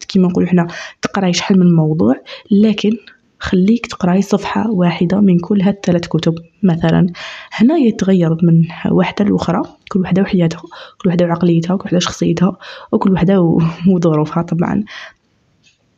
كيما 0.08 0.28
نقولوا 0.28 0.48
حنا 0.48 0.66
تقراي 1.02 1.32
شحال 1.32 1.58
من 1.58 1.72
موضوع 1.72 2.14
لكن 2.50 2.96
خليك 3.38 3.86
تقرأي 3.86 4.22
صفحة 4.22 4.70
واحدة 4.70 5.20
من 5.20 5.38
كل 5.38 5.62
هاد 5.62 5.74
الثلاث 5.74 6.06
كتب. 6.06 6.34
مثلا 6.62 7.06
هنا 7.52 7.76
يتغير 7.76 8.36
من 8.42 8.64
واحدة 8.90 9.24
لأخرى 9.24 9.62
كل 9.88 10.00
وحدة 10.00 10.22
وحياتها 10.22 10.62
كل 10.98 11.08
وحدة 11.08 11.26
وعقليتها 11.26 11.74
وكل 11.74 11.84
وحدة 11.86 11.98
شخصيتها 11.98 12.56
وكل 12.92 13.12
وحدة 13.12 13.40
وظروفها 13.92 14.42
طبعا. 14.42 14.84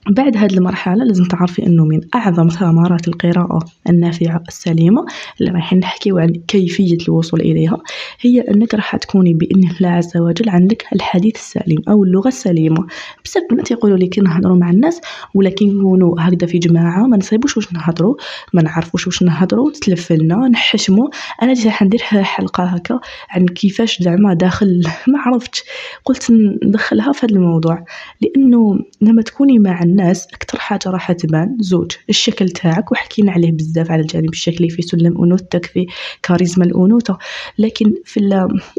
بعد 0.09 0.37
هذه 0.37 0.53
المرحلة 0.55 1.05
لازم 1.05 1.25
تعرفي 1.25 1.67
أنه 1.67 1.85
من 1.85 2.01
أعظم 2.15 2.49
ثمرات 2.49 3.09
القراءة 3.09 3.59
النافعة 3.89 4.43
السليمة 4.49 5.07
اللي 5.41 5.53
رايحين 5.53 5.79
نحكيو 5.79 6.19
عن 6.19 6.33
كيفية 6.49 6.99
الوصول 7.09 7.41
إليها 7.41 7.77
هي 8.21 8.41
أنك 8.41 8.75
راح 8.75 8.97
تكوني 8.97 9.35
بإذن 9.35 9.71
الله 9.71 9.89
عز 9.89 10.17
وجل 10.17 10.49
عندك 10.49 10.87
الحديث 10.95 11.35
السليم 11.35 11.79
أو 11.89 12.05
اللغة 12.05 12.29
السليمة. 12.29 12.87
بزاف 13.25 13.43
بنات 13.51 13.71
يقولوا 13.71 13.97
لي 13.97 14.07
كي 14.07 14.21
نهضروا 14.21 14.57
مع 14.57 14.71
الناس 14.71 15.01
ولا 15.35 15.51
كي 15.51 15.75
هكذا 16.19 16.47
في 16.47 16.59
جماعة 16.59 17.07
ما 17.07 17.17
نصيبوش 17.17 17.57
واش 17.57 17.73
نهضروا 17.73 18.15
ما 18.55 18.63
نعرفوش 18.63 19.07
واش 19.07 19.23
نهضروا 19.23 19.71
تلفلنا 19.83 20.49
نحشموا. 20.49 21.09
أنا 21.43 21.55
جيت 21.55 21.67
راح 21.67 21.83
ندير 21.83 22.01
حلقة 22.01 22.65
هكا 22.65 23.01
عن 23.31 23.47
كيفاش 23.47 24.03
زعما 24.03 24.35
داخل 24.35 24.83
ما 25.13 25.19
عرفتش 25.19 25.63
قلت 26.05 26.31
ندخلها 26.65 27.13
في 27.13 27.27
هذا 27.27 27.35
الموضوع. 27.35 27.85
لأنه 28.21 28.79
لما 29.01 29.23
تكوني 29.23 29.59
مع 29.59 29.83
الناس 29.91 30.27
أكثر 30.35 30.59
حاجة 30.59 30.81
راح 30.87 31.13
تبان 31.13 31.57
زوج 31.61 31.93
الشكل 32.09 32.49
تاعك 32.49 32.93
وحكينا 32.93 33.33
عليه 33.33 33.53
بزاف 33.53 33.91
على 33.91 34.03
الجانب 34.03 34.29
الشكلي 34.29 34.69
في 34.71 34.83
سلم 34.83 35.25
أنوثتك 35.25 35.67
في 35.67 35.87
كاريزما 36.23 36.65
الأنوثة 36.65 37.19
لكن 37.59 37.95
في 38.05 38.21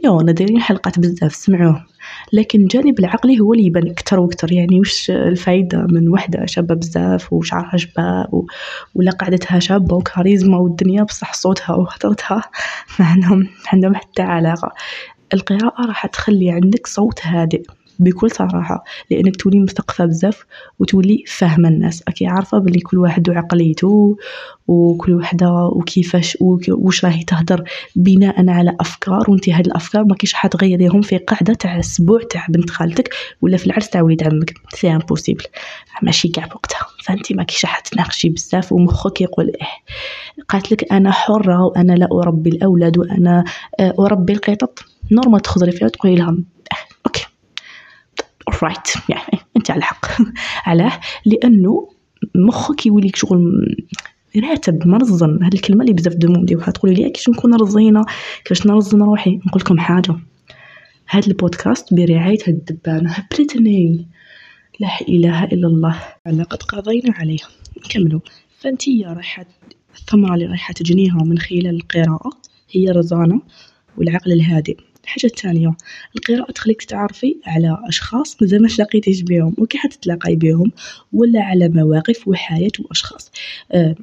يو 0.03 0.21
أنا 0.21 0.31
دايرين 0.31 0.61
حلقات 0.61 0.99
بزاف 0.99 1.35
سمعوه. 1.35 1.85
لكن 2.33 2.61
الجانب 2.61 2.99
العقلي 2.99 3.39
هو 3.39 3.53
اللي 3.53 3.65
يبان 3.65 3.87
أكثر 3.87 4.19
وأكثر. 4.19 4.51
يعني 4.51 4.79
وش 4.79 5.11
الفايدة 5.11 5.87
من 5.89 6.09
وحدة 6.09 6.45
شابة 6.45 6.75
بزاف 6.75 7.33
وشعرها 7.33 7.77
شباب 7.77 8.33
و... 8.33 8.45
ولا 8.95 9.11
قعدتها 9.11 9.59
شابة 9.59 9.95
وكاريزما 9.95 10.57
والدنيا 10.57 11.03
بصح 11.03 11.33
صوتها 11.33 11.75
وهدرتها 11.75 12.41
ما 12.99 13.05
عندهم 13.05 13.47
عندهم 13.73 13.95
حتى 13.95 14.21
علاقة. 14.21 14.71
القراءة 15.33 15.85
راح 15.87 16.05
تخلي 16.05 16.51
عندك 16.51 16.87
صوت 16.87 17.19
هادئ. 17.23 17.63
بكل 17.99 18.31
صراحة 18.31 18.83
لأنك 19.11 19.35
تولي 19.35 19.59
مثقفة 19.59 20.05
بزاف 20.05 20.45
وتولي 20.79 21.23
فاهمة 21.27 21.69
الناس. 21.69 22.03
راكي 22.07 22.25
عارفة 22.25 22.57
بلي 22.57 22.79
كل 22.79 22.97
واحد 22.97 23.29
وعقليته 23.29 24.17
وكل 24.67 25.13
وحدة 25.13 25.51
وكيفاش 25.65 26.37
واش 26.69 27.05
راهي 27.05 27.23
تهدر 27.23 27.63
بناء 27.95 28.49
على 28.49 28.75
أفكار 28.79 29.31
وانت 29.31 29.49
هاد 29.49 29.65
الأفكار. 29.65 30.03
ما 30.03 30.15
كيش 30.15 30.33
حتغيريهم 30.33 31.01
في 31.01 31.17
قعدة 31.17 31.53
تاع 31.53 31.79
أسبوع 31.79 32.19
تاع 32.29 32.45
بنت 32.49 32.69
خالتك 32.69 33.13
ولا 33.41 33.57
في 33.57 33.65
العرس 33.65 33.89
تاع 33.89 34.01
وليد 34.01 34.23
عمك. 34.23 34.53
c'est 34.75 34.91
impossible 34.91 35.43
ماشي 36.01 36.27
كاع 36.27 36.45
بوقتها. 36.45 36.87
فانت 37.03 37.33
ما 37.33 37.43
كيش 37.43 37.65
حتناقشي 37.65 38.29
بزاف 38.29 38.71
ومخك 38.71 39.21
يقول 39.21 39.45
إيه. 39.45 39.67
قالت 40.49 40.71
لك 40.71 40.91
أنا 40.91 41.11
حرة 41.11 41.65
وأنا 41.65 41.93
لا 41.93 42.07
أربي 42.11 42.49
الأولاد 42.49 42.97
وأنا 42.97 43.43
آه، 43.79 43.93
أربي 43.99 44.33
القطط. 44.33 44.79
normal 45.11 45.39
تهضري 45.39 45.71
فيها 45.71 45.85
وتقولي 45.85 46.15
لهم. 46.15 46.45
right 48.63 49.09
يعني 49.09 49.39
أنت 49.57 49.71
على 49.71 49.77
الحق 49.79 50.05
علاه 50.69 50.99
لأنه 51.25 51.89
مخك 52.35 52.85
يوليك 52.85 53.15
شغل 53.15 53.65
راتب 54.37 54.87
منظم 54.87 55.43
هذه 55.43 55.53
الكلمة 55.53 55.81
اللي 55.81 55.93
بزاف 55.93 56.13
دومو 56.13 56.41
مليوحه 56.41 56.71
تقولي 56.71 56.93
لي 56.93 57.09
كيفاش 57.09 57.29
نكون 57.29 57.53
رزينة؟ 57.55 58.05
كيفاش 58.45 58.67
نرزن 58.67 59.01
روحي؟ 59.01 59.39
نقول 59.47 59.61
لكم 59.61 59.79
حاجة. 59.79 60.15
هذا 61.07 61.27
البودكاست 61.27 61.93
برعاية 61.93 62.47
الدبانة. 62.47 63.15
بريتني. 63.31 64.07
لا 64.79 64.89
إله 65.09 65.43
إلا 65.43 65.67
الله. 65.67 65.99
لقد 66.27 66.63
قضينا 66.63 67.13
عليه 67.15 67.39
نكملوا 67.85 68.19
فأنت 68.59 68.89
رايحة 68.89 69.45
الثمرة 69.95 70.33
اللي 70.33 70.45
رايحة 70.45 70.73
تجنيها 70.73 71.23
من 71.23 71.39
خلال 71.39 71.67
القراءة 71.67 72.29
هي 72.71 72.85
رزانة 72.85 73.41
والعقل 73.97 74.31
الهادئ. 74.31 74.77
الحاجة 75.03 75.25
الثانية 75.25 75.75
القراءة 76.15 76.51
تخليك 76.51 76.83
تتعرفي 76.83 77.35
على 77.45 77.77
أشخاص 77.87 78.41
مازال 78.41 78.61
ما 78.61 78.67
تلاقيتيش 78.67 79.21
بيهم 79.21 79.55
وكي 79.57 79.77
حتتلاقاي 79.77 80.35
بيهم 80.35 80.71
ولا 81.13 81.41
على 81.41 81.69
مواقف 81.69 82.27
وحياة 82.27 82.71
وأشخاص. 82.79 83.31
آه 83.71 83.95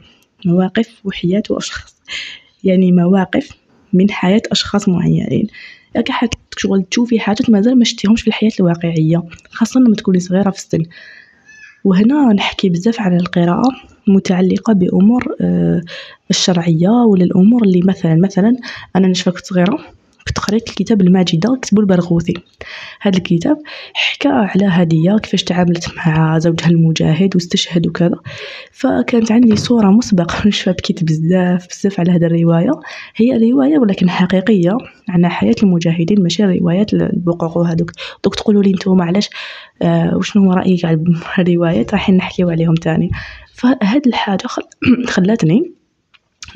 مواقف 0.44 1.00
وحياة 1.04 1.42
وأشخاص. 1.50 1.94
يعني 2.64 2.92
مواقف 2.92 3.50
من 3.92 4.10
حياة 4.10 4.42
أشخاص 4.52 4.88
معينين. 4.88 5.46
راكي 5.96 6.12
حت 6.12 6.34
شغل 6.56 6.82
تشوفي 6.90 7.20
حاجات 7.20 7.50
مازال 7.50 7.78
ما 7.78 7.84
شتيهمش 7.84 8.22
في 8.22 8.28
الحياة 8.28 8.50
الواقعية 8.60 9.22
خاصة 9.50 9.80
لما 9.80 9.96
تكوني 9.96 10.20
صغيرة 10.20 10.50
في 10.50 10.58
السن. 10.58 10.82
وهنا 11.84 12.32
نحكي 12.32 12.68
بزاف 12.68 13.00
على 13.00 13.16
القراءة 13.16 13.70
متعلقة 14.06 14.72
بأمور 14.72 15.36
آه 15.40 15.82
الشرعية 16.30 16.88
ولا 16.88 17.24
الأمور 17.24 17.62
اللي 17.64 17.80
مثلا 17.84 18.14
مثلا 18.14 18.56
أنا 18.96 19.08
نشفى 19.08 19.30
كنت 19.30 19.46
صغيرة 19.46 19.78
كنت 20.26 20.38
قريت 20.38 20.68
الكتاب 20.68 21.00
الماجدة 21.00 21.58
كتبو 21.62 21.80
البرغوثي. 21.80 22.34
هذا 23.00 23.18
الكتاب 23.18 23.56
حكى 23.94 24.28
على 24.28 24.64
هدية 24.64 25.18
كيفاش 25.18 25.44
تعاملت 25.44 25.88
مع 25.96 26.38
زوجها 26.38 26.68
المجاهد 26.68 27.34
واستشهد 27.34 27.86
وكذا. 27.86 28.16
فكانت 28.72 29.32
عندي 29.32 29.56
صورة 29.56 29.86
مسبقة 29.86 30.34
نشفى 30.48 30.72
بكيت 30.72 31.04
بزاف 31.04 31.66
بزاف 31.68 32.00
على 32.00 32.12
هذه 32.12 32.24
الرواية. 32.24 32.72
هي 33.16 33.50
رواية 33.50 33.78
ولكن 33.78 34.10
حقيقية 34.10 34.76
عن 35.08 35.28
حياة 35.28 35.56
المجاهدين 35.62 36.22
ماشي 36.22 36.44
روايات 36.44 36.92
البقوق 36.92 37.56
وهذوك 37.58 37.92
دوك 38.24 38.34
تقولوا 38.34 38.62
لي 38.62 38.72
نتوما 38.72 39.04
علاش 39.04 39.30
آه 39.82 40.16
وشنو 40.16 40.52
رأيك 40.52 40.84
على 40.84 41.04
الروايات؟ 41.38 41.90
رايحين 41.92 42.16
نحكيو 42.16 42.50
عليهم 42.50 42.74
تاني. 42.74 43.10
فهاد 43.54 44.06
الحاجة 44.06 44.46
خلاتني 45.14 45.77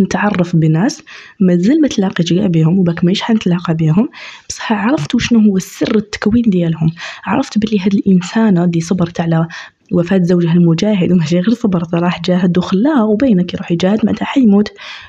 نتعرف 0.00 0.56
بناس 0.56 1.02
مازال 1.40 1.80
ما 1.80 1.88
تلاقيتش 1.88 2.32
كاع 2.32 2.46
بهم 2.46 2.78
وباك 2.78 3.04
ماهيش 3.04 3.22
حنتلاقى 3.22 3.74
بهم. 3.74 4.08
بصح 4.48 4.72
عرفت 4.72 5.14
وشنو 5.14 5.40
هو 5.40 5.56
السر 5.56 5.96
التكوين 5.96 6.42
ديالهم. 6.46 6.90
عرفت 7.24 7.58
بلي 7.58 7.78
هاد 7.80 7.94
الإنسانة 7.94 8.64
اللي 8.64 8.80
صبرت 8.80 9.20
على 9.20 9.46
وفاة 9.92 10.20
زوجها 10.22 10.52
المجاهد 10.52 11.12
وماشي 11.12 11.40
غير 11.40 11.54
صبرت 11.54 11.94
راح 11.94 12.20
جاهد 12.22 12.58
وخلاها 12.58 13.02
وبينك 13.02 13.46
كي 13.46 13.56
يروح 13.56 13.72
يجاهد 13.72 14.06
معناتها 14.06 14.24
حيموت. 14.24 14.68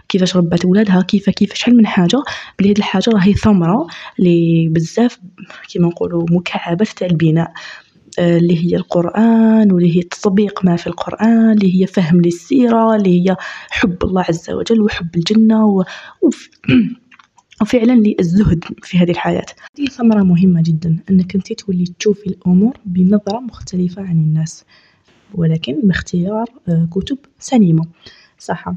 كيفاش 0.10 0.36
ربات 0.36 0.66
ولادها 0.66 1.02
كيف 1.02 1.30
كيف 1.30 1.54
شحال 1.54 1.78
من 1.78 1.88
حاجة. 1.88 2.24
بلي 2.60 2.70
هاد 2.70 2.78
الحاجة 2.78 3.10
راهي 3.10 3.34
ثمرة 3.34 3.88
لي 4.20 4.68
بزاف 4.72 5.20
كيما 5.70 5.88
نقولوا 5.88 6.26
مكعبات 6.32 6.88
تاع 6.88 7.08
البناء. 7.08 7.52
اللي 8.20 8.66
هي 8.66 8.76
القرآن 8.76 9.72
واللي 9.72 9.98
هي 9.98 10.02
تطبيق 10.02 10.66
ما 10.66 10.76
في 10.76 10.88
القرآن 10.88 11.52
اللي 11.52 11.82
هي 11.82 11.88
فهم 11.88 12.22
للسيرة 12.22 12.96
اللي 12.96 13.30
هي 13.30 13.36
حب 13.70 14.04
الله 14.04 14.26
عز 14.30 14.50
وجل 14.50 14.82
وحب 14.82 15.16
الجنة 15.16 15.66
و... 15.66 15.84
وف... 16.22 16.50
وفعلا 17.62 18.14
الزهد 18.20 18.64
في 18.82 18.98
هذه 18.98 19.12
الحياة. 19.12 19.46
هذه 19.80 19.88
ثمرة 19.88 20.24
مهمة 20.24 20.62
جدا 20.66 21.00
أنك 21.10 21.36
أنت 21.36 21.54
تولي 21.54 21.86
تشوفي 22.00 22.28
الأمور 22.28 22.78
بنظرة 22.86 23.40
مختلفة 23.40 24.02
عن 24.02 24.18
الناس 24.18 24.66
ولكن 25.34 25.80
باختيار 25.84 26.46
آه، 26.68 26.88
كتب 26.92 27.18
سليمة. 27.40 27.86
صح. 28.40 28.68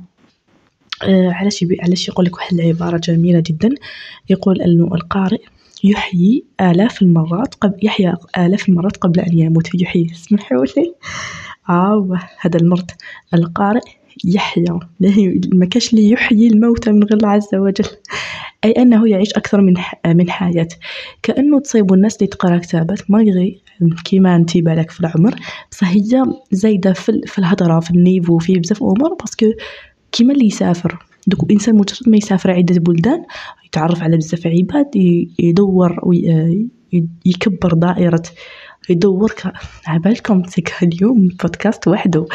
آه، 1.03 1.31
علاش 1.31 1.65
علاش 1.81 2.09
يقول 2.09 2.25
لك 2.25 2.37
واحد 2.37 2.61
العبارة 2.61 2.97
جميلة 2.97 3.43
جدا 3.47 3.75
يقول 4.31 4.63
أنه 4.63 4.95
القارئ 4.95 5.43
يحيي 5.85 6.45
آلاف 6.61 7.03
المرات 7.03 7.55
قبل 7.55 7.79
يحيا 7.83 8.15
آلاف 8.39 8.69
المرات 8.69 8.97
قبل 8.97 9.21
أن 9.21 9.39
يموت. 9.39 9.75
يحيي 9.75 10.11
اسمحوا 10.13 10.65
لي. 10.65 10.95
آه 11.69 12.19
هذا 12.41 12.59
المرء 12.61 12.91
القارئ 13.35 13.81
يحيا. 14.25 14.79
ما 15.55 15.67
كاش 15.67 15.91
اللي 15.93 16.11
يحيي 16.11 16.49
الموتى 16.49 16.93
من 16.93 17.03
غير 17.03 17.15
الله 17.17 17.29
عز 17.29 17.55
وجل. 17.55 17.85
أي 18.65 18.71
أنه 18.71 19.09
يعيش 19.09 19.33
أكثر 19.35 19.61
من 19.61 19.75
من 20.07 20.31
حياة. 20.31 20.69
كأنه 21.23 21.61
تصيب 21.61 21.93
الناس 21.93 22.17
اللي 22.17 22.27
تقرأ 22.27 22.59
كتابات. 22.59 23.11
malgré 23.11 23.61
كيما 24.05 24.37
أنت 24.37 24.59
بالك 24.59 24.91
في 24.91 25.01
العمر. 25.01 25.35
بصح 25.71 25.89
هي 25.89 26.25
زايدة 26.51 26.93
في, 26.93 27.21
في 27.27 27.39
الهضرة 27.39 27.81
في 27.81 27.91
ال 27.91 27.98
niveau 27.98 28.39
في 28.39 28.59
بزاف 28.59 28.83
أمور 28.83 29.15
parce 29.21 29.37
que 29.37 29.47
كيما 30.13 30.33
اللي 30.33 30.47
يسافر. 30.47 31.07
دوك 31.27 31.43
الإنسان 31.43 31.75
مجرد 31.75 32.09
ما 32.09 32.17
يسافر 32.17 32.51
عدة 32.51 32.81
بلدان 32.81 33.25
يتعرف 33.67 34.03
على 34.03 34.17
بزاف 34.17 34.47
عباد 34.47 34.97
يدور 35.39 36.15
يكبر 37.27 37.75
دائرة 37.75 38.23
يدور 38.91 39.35
عبالكم 39.87 40.43
تيك 40.43 40.73
اليوم 40.83 41.29
بودكاست 41.29 41.89
وحده 41.89 42.27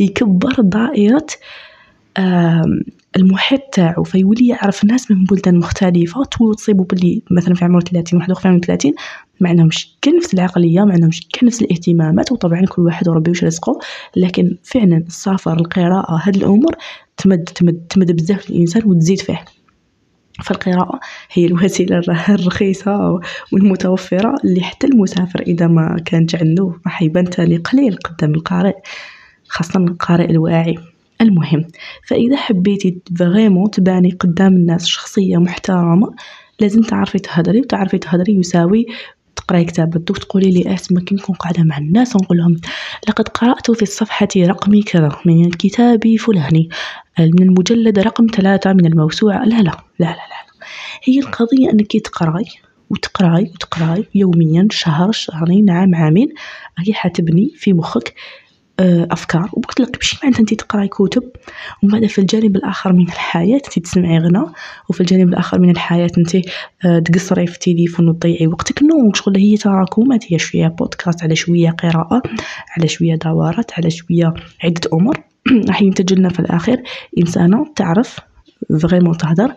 يكبر 0.00 0.54
دائرة 0.58 1.26
المحيط 3.16 3.60
تاعو 3.72 4.02
فيولي 4.02 4.48
يعرف 4.48 4.84
ناس 4.84 5.10
من 5.10 5.24
بلدان 5.24 5.58
مختلفة 5.58 6.24
تصيبو 6.24 6.84
بلي 6.84 7.22
مثلا 7.30 7.54
في 7.54 7.64
عمر 7.64 7.80
30 7.80 8.18
واحد 8.18 8.32
في 8.32 8.48
عمر 8.48 8.58
30 8.58 8.92
ما 9.40 9.48
عندهمش 9.48 9.96
كان 10.02 10.16
نفس 10.16 10.34
العقلية 10.34 10.80
ما 10.80 10.92
عندهمش 10.92 11.28
كان 11.32 11.46
نفس 11.46 11.62
الاهتمامات 11.62 12.32
وطبعا 12.32 12.66
كل 12.66 12.82
واحد 12.82 13.08
وربي 13.08 13.30
واش 13.30 13.44
رزقه. 13.44 13.78
لكن 14.16 14.56
فعلا 14.62 14.96
السفر 14.96 15.52
القراءة 15.52 16.20
هاد 16.22 16.36
الأمور 16.36 16.76
تمد 17.16 17.44
تمد 17.44 17.86
تمد 17.90 18.12
بزاف 18.12 18.50
الإنسان 18.50 18.82
وتزيد 18.86 19.20
فيه. 19.20 19.44
فالقراءة 20.44 21.00
هي 21.32 21.46
الوسيلة 21.46 22.02
الرخيصة 22.28 23.20
والمتوفرة 23.52 24.34
اللي 24.44 24.60
حتى 24.60 24.86
المسافر 24.86 25.40
إذا 25.40 25.66
ما 25.66 25.96
كانت 26.04 26.34
عنده 26.34 26.72
راح 26.86 27.02
يبان 27.02 27.30
تاني 27.30 27.56
قليل 27.56 27.96
قدام 27.96 28.34
القارئ 28.34 28.74
خاصة 29.48 29.80
القارئ 29.80 30.30
الواعي. 30.30 30.74
المهم 31.20 31.64
فإذا 32.06 32.36
حبيتي 32.36 32.98
فريمون 33.18 33.70
تباني 33.70 34.10
قدام 34.10 34.52
الناس 34.52 34.86
شخصية 34.86 35.36
محترمة 35.36 36.14
لازم 36.60 36.82
تعرفي 36.82 37.18
تهدري 37.18 37.60
وتعرفي 37.60 37.98
تهدري 37.98 38.34
يساوي 38.34 38.86
تقرأي 39.36 39.64
كتاب 39.64 39.90
دوك 40.04 40.18
تقولي 40.18 40.50
لي 40.50 40.74
اسمع 40.74 41.00
كي 41.00 41.14
نكون 41.14 41.34
قاعدة 41.34 41.62
مع 41.62 41.78
الناس 41.78 42.16
ونقول 42.16 42.38
لهم 42.38 42.56
لقد 43.08 43.28
قرأت 43.28 43.70
في 43.70 43.82
الصفحة 43.82 44.28
رقمي 44.36 44.82
كذا 44.82 45.08
من 45.26 45.44
الكتاب 45.46 46.16
فلاني 46.16 46.68
من 47.18 47.42
المجلد 47.42 47.98
رقم 47.98 48.26
ثلاثة 48.34 48.72
من 48.72 48.86
الموسوعة. 48.86 49.44
لا 49.44 49.56
لا 49.56 49.62
لا 49.62 50.06
لا 50.06 50.06
لا. 50.06 50.66
هي 51.04 51.18
القضية 51.18 51.70
أنك 51.72 51.96
تقرأي 52.04 52.44
وتقرأي 52.90 53.42
وتقرأي 53.42 54.04
يوميا 54.14 54.68
شهر 54.70 55.12
شهرين 55.12 55.70
عام 55.70 55.94
عامين. 55.94 56.28
هي 56.78 56.94
حتبني 56.94 57.52
في 57.56 57.72
مخك 57.72 58.14
أفكار. 58.80 59.50
وقلت 59.52 59.80
لك 59.80 59.96
ماشي 59.96 60.18
معناتها 60.22 60.40
انت 60.40 60.54
تقراي 60.54 60.88
كتب 60.88 61.22
ومن 61.82 61.92
بعد 61.92 62.06
في 62.06 62.18
الجانب 62.18 62.56
الآخر 62.56 62.92
من 62.92 63.02
الحياة 63.06 63.54
انت 63.54 63.78
تسمعي 63.78 64.18
غنى 64.18 64.44
وفي 64.88 65.00
الجانب 65.00 65.28
الآخر 65.28 65.60
من 65.60 65.70
الحياة 65.70 66.10
انت 66.18 66.36
آه، 66.84 66.98
تقصري 66.98 67.46
في 67.46 67.54
التليفون 67.54 68.08
وتضيعي 68.08 68.46
وقتك. 68.46 68.82
نو 68.82 69.12
شغل 69.14 69.36
هي 69.36 69.56
تراكمات 69.56 70.32
هي 70.32 70.38
شوية 70.38 70.68
بودكاست 70.68 71.22
على 71.22 71.36
شوية 71.36 71.70
قراءة 71.70 72.22
على 72.76 72.88
شوية 72.88 73.14
دورات 73.14 73.72
على 73.72 73.90
شوية 73.90 74.34
عدة 74.64 74.90
أمور. 74.92 75.16
راح 75.68 75.82
ينتج 75.82 76.14
لنا 76.14 76.28
في 76.28 76.40
الآخر 76.40 76.82
إنسانة 77.18 77.66
تعرف 77.76 78.18
فريمون 78.82 79.16
تهدر. 79.16 79.54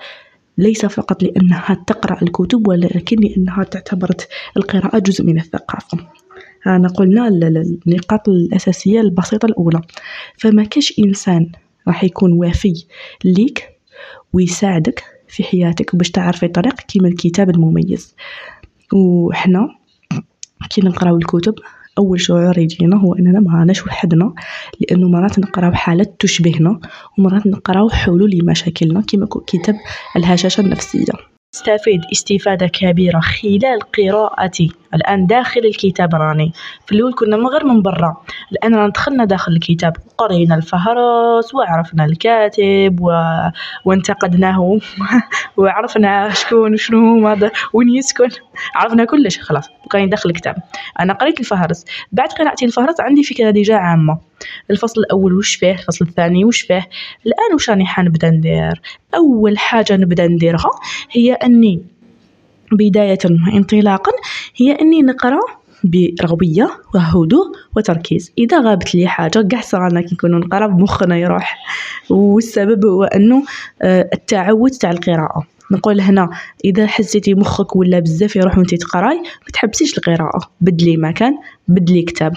ليس 0.57 0.85
فقط 0.85 1.23
لأنها 1.23 1.83
تقرأ 1.87 2.21
الكتب 2.21 2.67
ولكن 2.67 3.17
لأنها 3.19 3.63
تعتبرت 3.63 4.27
القراءة 4.57 4.99
جزء 4.99 5.23
من 5.23 5.39
الثقافة. 5.39 5.97
أنا 6.67 6.87
قلنا 6.87 7.27
النقاط 7.27 8.29
الأساسية 8.29 9.01
البسيطة 9.01 9.45
الأولى. 9.45 9.81
فما 10.37 10.63
كاش 10.63 10.99
إنسان 10.99 11.51
راح 11.87 12.03
يكون 12.03 12.33
وافي 12.33 12.85
ليك 13.25 13.69
ويساعدك 14.33 15.03
في 15.27 15.43
حياتك 15.43 15.95
باش 15.95 16.11
تعرفي 16.11 16.47
طريق 16.47 16.75
كيما 16.75 17.07
الكتاب 17.07 17.49
المميز. 17.49 18.15
وحنا 18.93 19.69
كي 20.69 20.81
نقراو 20.81 21.17
الكتب 21.17 21.55
أول 21.97 22.21
شعور 22.21 22.57
يجينا 22.57 22.97
هو 22.97 23.13
أننا 23.13 23.39
ما 23.39 23.59
راناش 23.59 23.85
وحدنا 23.85 24.33
لأنه 24.79 25.09
مرات 25.09 25.39
نقراو 25.39 25.71
حالات 25.71 26.15
تشبهنا 26.19 26.79
ومرات 27.17 27.47
نقراو 27.47 27.89
حلول 27.89 28.31
لمشاكلنا 28.31 29.01
كيما 29.01 29.27
كتاب 29.47 29.75
الهشاشة 30.15 30.61
النفسية. 30.61 31.36
استفيد 31.55 32.01
استفادة 32.11 32.67
كبيرة 32.67 33.19
خلال 33.19 33.79
قراءتي. 33.97 34.71
الآن 34.93 35.27
داخل 35.27 35.61
الكتاب 35.65 36.15
راني. 36.15 36.53
في 36.85 36.95
الأول 36.95 37.13
كنا 37.13 37.37
من 37.37 37.47
غير 37.47 37.65
من 37.65 37.81
برا. 37.81 38.17
الآن 38.51 38.75
رانا 38.75 38.89
دخلنا 38.89 39.25
داخل 39.25 39.51
الكتاب 39.51 39.97
قرينا 40.17 40.55
الفهرس 40.55 41.55
وعرفنا 41.55 42.05
الكاتب 42.05 42.97
و... 43.01 43.11
وانتقدناه 43.85 44.79
وعرفنا 45.57 46.33
شكون 46.33 46.73
وشنو 46.73 47.27
هذا 47.27 47.51
وين 47.73 47.89
يسكن. 47.89 48.29
عرفنا 48.75 49.05
كلش 49.05 49.39
خلاص 49.39 49.69
بقينا 49.85 50.09
داخل 50.09 50.29
الكتاب. 50.29 50.55
أنا 50.99 51.13
قريت 51.13 51.39
الفهرس. 51.39 51.85
بعد 52.11 52.29
قراءتي 52.29 52.65
الفهرس 52.65 52.99
عندي 52.99 53.23
فكرة 53.23 53.51
déjà 53.51 53.75
عامة. 53.75 54.19
الفصل 54.71 55.01
الأول 55.01 55.33
وش 55.33 55.55
فيه؟ 55.55 55.71
الفصل 55.71 56.05
الثاني 56.05 56.45
وش 56.45 56.61
فيه؟ 56.61 56.89
الآن 57.25 57.55
وش 57.55 57.69
راني 57.69 57.85
حنبدأ 57.85 58.29
ندير؟ 58.29 58.81
أول 59.15 59.57
حاجة 59.57 59.95
نبدأ 59.95 60.27
نديرها 60.27 60.71
هي 61.11 61.33
أني 61.33 61.81
بداية 62.71 63.17
انطلاقا 63.53 64.11
هي 64.55 64.71
أني 64.71 65.01
نقرأ 65.01 65.39
برغبة 65.83 66.69
وهدوء 66.95 67.45
وتركيز. 67.75 68.31
إذا 68.37 68.61
غابت 68.61 68.95
لي 68.95 69.07
حاجة 69.07 69.47
قاع 69.51 69.61
صرانا 69.61 70.01
كي 70.01 70.15
نكونو 70.15 70.37
نقرا 70.37 70.67
مخنا 70.67 71.17
يروح. 71.17 71.57
والسبب 72.09 72.85
هو 72.85 73.03
أنه 73.03 73.43
آه، 73.81 74.09
التعود 74.13 74.71
تاع 74.71 74.91
القراءة. 74.91 75.56
نقول 75.71 76.01
هنا 76.01 76.29
إذا 76.65 76.87
حسيتي 76.87 77.33
مخك 77.33 77.75
ولا 77.75 77.99
بزاف 77.99 78.35
يروح 78.35 78.57
وانت 78.57 78.75
تقراي 78.75 79.17
ما 79.17 79.51
تحبسيش 79.53 79.97
القراءة. 79.97 80.39
بدلي 80.61 80.97
مكان 80.97 81.33
بدلي 81.67 82.01
كتاب. 82.01 82.33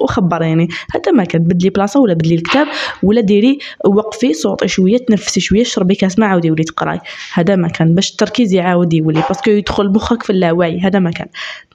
وخبريني. 0.00 0.68
هذا 0.94 1.12
ما 1.12 1.26
بدلي 1.34 1.70
بلاصة 1.70 2.00
ولا 2.00 2.14
بدلي 2.14 2.34
الكتاب 2.34 2.66
ولا 3.02 3.20
ديري 3.20 3.58
وقفي 3.84 4.34
صوتي 4.34 4.68
شوية 4.68 4.98
تنفسي 4.98 5.40
شوية 5.40 5.64
شربي 5.64 5.94
كاس 5.94 6.18
ماء 6.18 6.28
عاودي 6.28 6.50
ولي 6.50 6.64
تقراي. 6.64 7.00
هذا 7.34 7.56
ما 7.56 7.68
كان. 7.68 7.94
باش 7.94 8.10
التركيز 8.10 8.52
يعاود 8.52 8.92
يولي 8.92 9.22
parce 9.28 9.42
que 9.42 9.50
يدخل 9.50 9.88
مخك 9.88 10.22
في 10.22 10.30
اللاوعي. 10.30 10.80
هذا 10.80 10.98
ما 10.98 11.10
كان. 11.10 11.28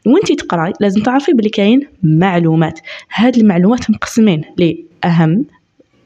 وانت 0.05 0.31
تقراي 0.31 0.73
لازم 0.79 1.03
تعرفي 1.03 1.33
بلي 1.33 1.49
كاين 1.49 1.87
معلومات. 2.03 2.79
هاد 3.13 3.37
المعلومات 3.37 3.91
مقسمين 3.91 4.41
لأهم 4.57 5.45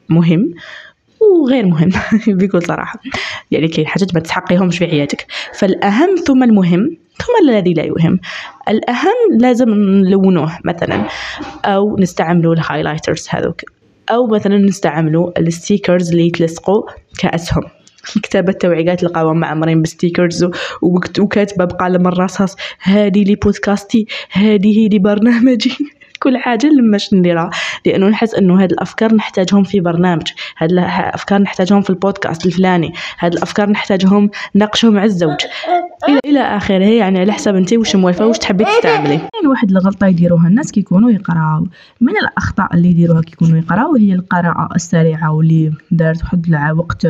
مهم 0.08 0.54
وغير 1.32 1.66
مهم 1.66 1.90
بكل 2.38 2.62
صراحة. 2.62 3.00
يعني 3.50 3.68
كاين 3.68 3.86
حاجات 3.86 4.14
ما 4.14 4.20
تستحقيهمش 4.20 4.78
في 4.78 4.86
حياتك. 4.86 5.26
فالأهم 5.54 6.16
ثم 6.26 6.42
المهم 6.42 6.96
ثم 7.18 7.48
الذي 7.48 7.74
لا 7.74 7.82
يهم. 7.82 8.20
الأهم 8.68 9.38
لازم 9.40 9.70
نلونوه 9.70 10.58
مثلا 10.64 11.08
أو 11.64 11.96
نستعملوا 11.98 12.54
ال 12.54 12.60
highlighters 12.60 13.26
هذوك. 13.30 13.60
أو 14.10 14.26
مثلا 14.26 14.58
نستعملوا 14.58 15.38
ال 15.38 15.46
stickers 15.46 16.10
اللي 16.10 16.26
يتلصقوا 16.26 16.82
كأسهم. 17.18 17.62
كتابات 18.22 18.52
تاوعي 18.52 19.00
تلقاوها 19.00 19.32
معمرين 19.32 19.82
ب 19.82 19.89
stickers 19.89 20.48
وكاتبة 20.82 21.64
بقلم 21.64 22.06
الرصاص 22.06 22.56
هذه 22.80 23.24
لي 23.24 23.34
بودكاستي 23.34 24.06
هذه 24.30 24.88
لي 24.88 24.98
برنامجي 24.98 25.76
كل 26.26 26.38
حاجة 26.38 26.66
لماش 26.66 27.14
نديرها 27.14 27.50
لأنه 27.86 28.08
نحس 28.08 28.34
إنه 28.34 28.62
هاد 28.62 28.72
الأفكار 28.72 29.14
نحتاجهم 29.14 29.64
في 29.64 29.80
برنامج 29.80 30.26
هاد 30.58 30.72
الأفكار 30.72 31.42
نحتاجهم 31.42 31.82
في 31.82 31.90
البودكاست 31.90 32.46
الفلاني 32.46 32.92
هاد 33.18 33.32
الأفكار 33.32 33.70
نحتاجهم 33.70 34.30
ناقشهم 34.54 34.94
مع 34.94 35.04
الزوج. 35.04 35.36
إلى 36.08 36.20
إلى 36.26 36.40
آخره 36.40 36.84
يعني 36.84 37.20
على 37.20 37.32
حسب 37.32 37.54
أنت 37.54 37.72
واش 37.72 37.96
موالفة 37.96 38.26
واش 38.26 38.38
تحبي 38.38 38.64
تستعملي. 38.64 39.14
يعني 39.14 39.46
واحد 39.46 39.70
الغلطة 39.70 40.06
يديروها 40.06 40.48
الناس 40.48 40.72
كيكونوا 40.72 41.10
يقراو 41.10 41.66
من 42.00 42.16
الأخطاء 42.16 42.74
اللي 42.74 42.88
يديروها 42.88 43.22
كيكونوا 43.22 43.58
يقراو 43.58 43.96
هي 43.96 44.12
القراءة 44.12 44.68
السريعة 44.74 45.32
واللي 45.32 45.72
دارت 45.90 46.22
واحد 46.22 46.72
وقت 46.76 47.06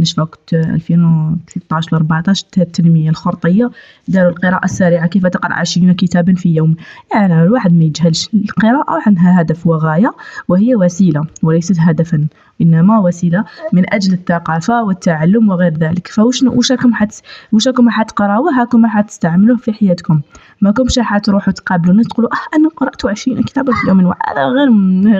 نشفى 0.00 0.20
وقت 0.20 0.54
2013 0.54 1.88
ولا 1.92 2.00
14 2.00 2.46
التنمية 2.58 3.10
الخرطية 3.10 3.70
داروا 4.08 4.30
القراءة 4.30 4.64
السريعة 4.64 5.06
كيف 5.06 5.26
تقرأ 5.26 5.52
عشرين 5.52 5.92
كتابا 5.92 6.34
في 6.34 6.48
يوم. 6.48 6.76
يعني 7.14 7.42
الواحد 7.42 7.72
ما 7.72 7.84
يجهلش. 7.84 8.28
القراءة 8.52 9.02
عندها 9.06 9.40
هدف 9.40 9.66
وغاية 9.66 10.14
وهي 10.48 10.74
وسيلة 10.76 11.24
وليست 11.42 11.76
هدفا 11.80 12.26
إنما 12.60 12.98
وسيلة 12.98 13.44
من 13.72 13.94
أجل 13.94 14.12
الثقافة 14.12 14.84
والتعلم 14.84 15.48
وغير 15.48 15.72
ذلك. 15.72 16.08
فوش 16.08 16.42
واش 16.42 16.72
راكم 16.72 16.94
حت 16.94 17.20
واش 17.52 17.68
راكم 17.68 17.90
حتقراوه 17.90 18.60
هاكم 18.60 18.86
حتستعملوه 18.86 19.56
في 19.56 19.72
حياتكم. 19.72 20.20
ماكمش 20.60 20.98
حتروحوا 20.98 21.52
تقابلوا 21.52 21.92
الناس 21.92 22.06
تقولوا 22.06 22.30
آه 22.30 22.56
أنا 22.56 22.68
قرأت 22.68 23.06
عشرين 23.06 23.42
كتابا 23.42 23.72
في 23.72 23.88
يوم 23.88 24.00
هذا 24.00 24.44
غير 24.44 24.68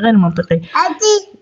غير 0.00 0.16
منطقي. 0.16 0.60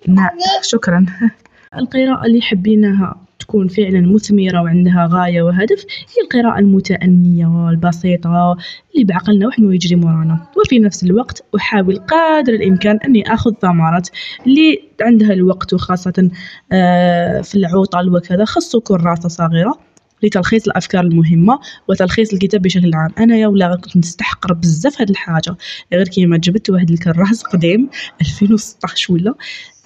نعم 0.09 0.31
شكرا. 0.63 1.07
القراءة 1.77 2.27
اللي 2.27 2.43
حبيناها 2.43 3.17
تكون 3.39 3.69
فعلا 3.69 4.01
مثمرة 4.01 4.63
وعندها 4.63 5.09
غاية 5.11 5.43
وهدف 5.43 5.85
هي 5.89 6.23
القراءة 6.25 6.59
المتأنية 6.59 7.47
والبسيطة 7.47 8.57
اللي 8.95 9.05
بعقلنا 9.05 9.47
وحنا 9.47 9.69
ويجري 9.69 9.97
مورانا. 9.97 10.47
وفي 10.57 10.79
نفس 10.79 11.05
الوقت 11.05 11.45
أحاول 11.57 11.97
قدر 11.97 12.53
الإمكان 12.55 12.97
أني 12.97 13.35
أخذ 13.35 13.55
ثمرات 13.55 14.09
اللي 14.47 14.83
عندها 15.01 15.33
الوقت 15.33 15.73
وخاصة 15.75 16.31
آه، 16.73 17.41
في 17.41 17.55
العطل 17.55 18.17
وكذا. 18.17 18.45
خصو 18.45 18.81
كراسة 18.81 19.29
صغيرة 19.29 19.79
لتلخيص 20.23 20.67
الأفكار 20.67 21.05
المهمة 21.05 21.59
وتلخيص 21.89 22.33
الكتاب 22.33 22.63
بشكل 22.63 22.95
عام. 22.95 23.11
أنا 23.19 23.37
يا 23.37 23.47
ولا 23.47 23.77
كنت 23.77 23.97
نستحقر 23.97 24.53
بزاف 24.53 25.01
هاد 25.01 25.11
الحاجة. 25.11 25.57
غير 25.93 26.09
كيما 26.09 26.37
جبت 26.37 26.71
واحد 26.71 26.91
الكراس 26.91 27.43
قديم 27.43 27.89
2016 28.21 29.13
ولا 29.15 29.35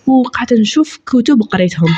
وقعدت 0.06 0.52
نشوف 0.52 1.00
كتب 1.06 1.42
قريتهم. 1.42 1.88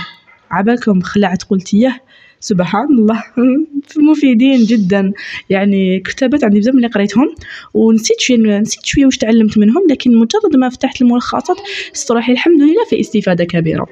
عبالكم 0.51 1.01
خلعت 1.01 1.43
قلت 1.43 1.75
ياه 1.75 2.01
سبحان 2.41 2.89
الله 2.91 3.23
مفيدين 4.11 4.65
جدا. 4.65 5.13
يعني 5.51 6.01
كتابات 6.01 6.45
عندي 6.45 6.59
بزاف 6.59 6.75
اللي 6.75 6.87
قريتهم 6.87 7.35
ونسيت 7.75 8.21
شوية 8.21 8.59
نسيت 8.59 8.87
شوية 8.87 9.07
واش 9.07 9.17
تعلمت 9.17 9.59
منهم 9.59 9.83
لكن 9.91 10.17
مجرد 10.17 10.57
ما 10.57 10.69
فتحت 10.69 11.03
الملخصات 11.03 11.57
صراحة 11.93 12.33
الحمد 12.33 12.61
لله 12.61 12.85
في 12.91 13.01
استفادة 13.01 13.45
كبيرة. 13.45 13.87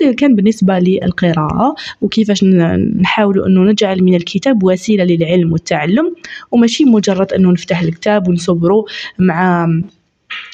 هذا 0.00 0.12
كان 0.12 0.34
بالنسبة 0.34 0.78
للقراءة 0.78 1.74
وكيفاش 2.00 2.44
نحاول 3.00 3.44
أنه 3.44 3.60
نجعل 3.60 4.02
من 4.02 4.14
الكتاب 4.14 4.64
وسيلة 4.64 5.04
للعلم 5.04 5.52
والتعلم 5.52 6.14
وماشي 6.50 6.84
مجرد 6.84 7.32
أنه 7.32 7.52
نفتح 7.52 7.80
الكتاب 7.80 8.28
ونصبره 8.28 8.84
مع 9.18 9.68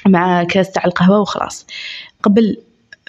مع 0.06 0.44
كاس 0.44 0.72
تاع 0.72 0.84
القهوة 0.84 1.20
وخلاص. 1.20 1.66
قبل 2.22 2.56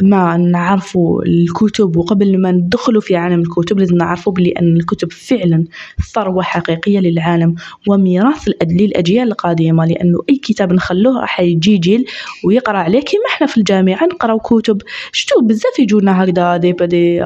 ما 0.02 0.38
نعرفوا 0.38 1.24
الكتب 1.24 1.98
وقبل 1.98 2.42
ما 2.42 2.52
ندخلوا 2.52 3.02
في 3.02 3.16
عالم 3.16 3.40
الكتب 3.40 3.80
لازم 3.80 3.96
نعرفوا 3.96 4.34
بلي 4.34 4.50
أن 4.52 4.78
الكتب 4.78 5.12
فعلا 5.12 5.66
ثروة 6.14 6.44
حقيقية 6.44 7.00
للعالم 7.00 7.56
وميراث 7.88 8.50
للأجيال 8.64 9.28
القادمة 9.28 9.86
لأنه 9.86 10.20
أي 10.30 10.36
كتاب 10.36 10.74
نخلوه 10.74 11.22
راح 11.22 11.40
يجي 11.40 11.78
جيل 11.78 12.06
ويقرأ 12.46 12.78
عليه. 12.78 13.00
كيما 13.00 13.24
إحنا 13.28 13.48
في 13.48 13.58
الجامعة 13.58 14.06
نقراو 14.06 14.40
كتب. 14.40 14.82
شتو 15.12 15.42
بزاف 15.42 15.80
يجونا 15.80 16.24
هكذا 16.24 16.58
دي 16.58 16.72
دي 16.72 17.24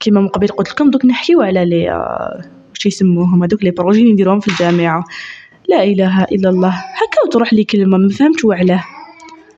كيما 0.00 0.20
من 0.20 0.28
قبل 0.28 0.48
قلت 0.48 0.70
لكم 0.70 0.90
دوك 0.90 1.04
نحكيو 1.04 1.42
على 1.42 1.64
les 1.64 1.90
واش 2.70 2.86
يسموهم 2.86 3.42
هذوك 3.42 3.64
les 3.64 3.70
projets 3.70 4.12
نديروهم 4.12 4.40
في 4.40 4.48
الجامعة. 4.48 5.04
لا 5.68 5.84
إله 5.84 6.24
إلا 6.24 6.48
الله. 6.48 6.68
هكا 6.68 7.26
وتروح 7.26 7.52
لي 7.52 7.64
كلمة 7.64 7.98
ما 7.98 8.08
فهمت 8.08 8.44
وعلاه. 8.44 8.84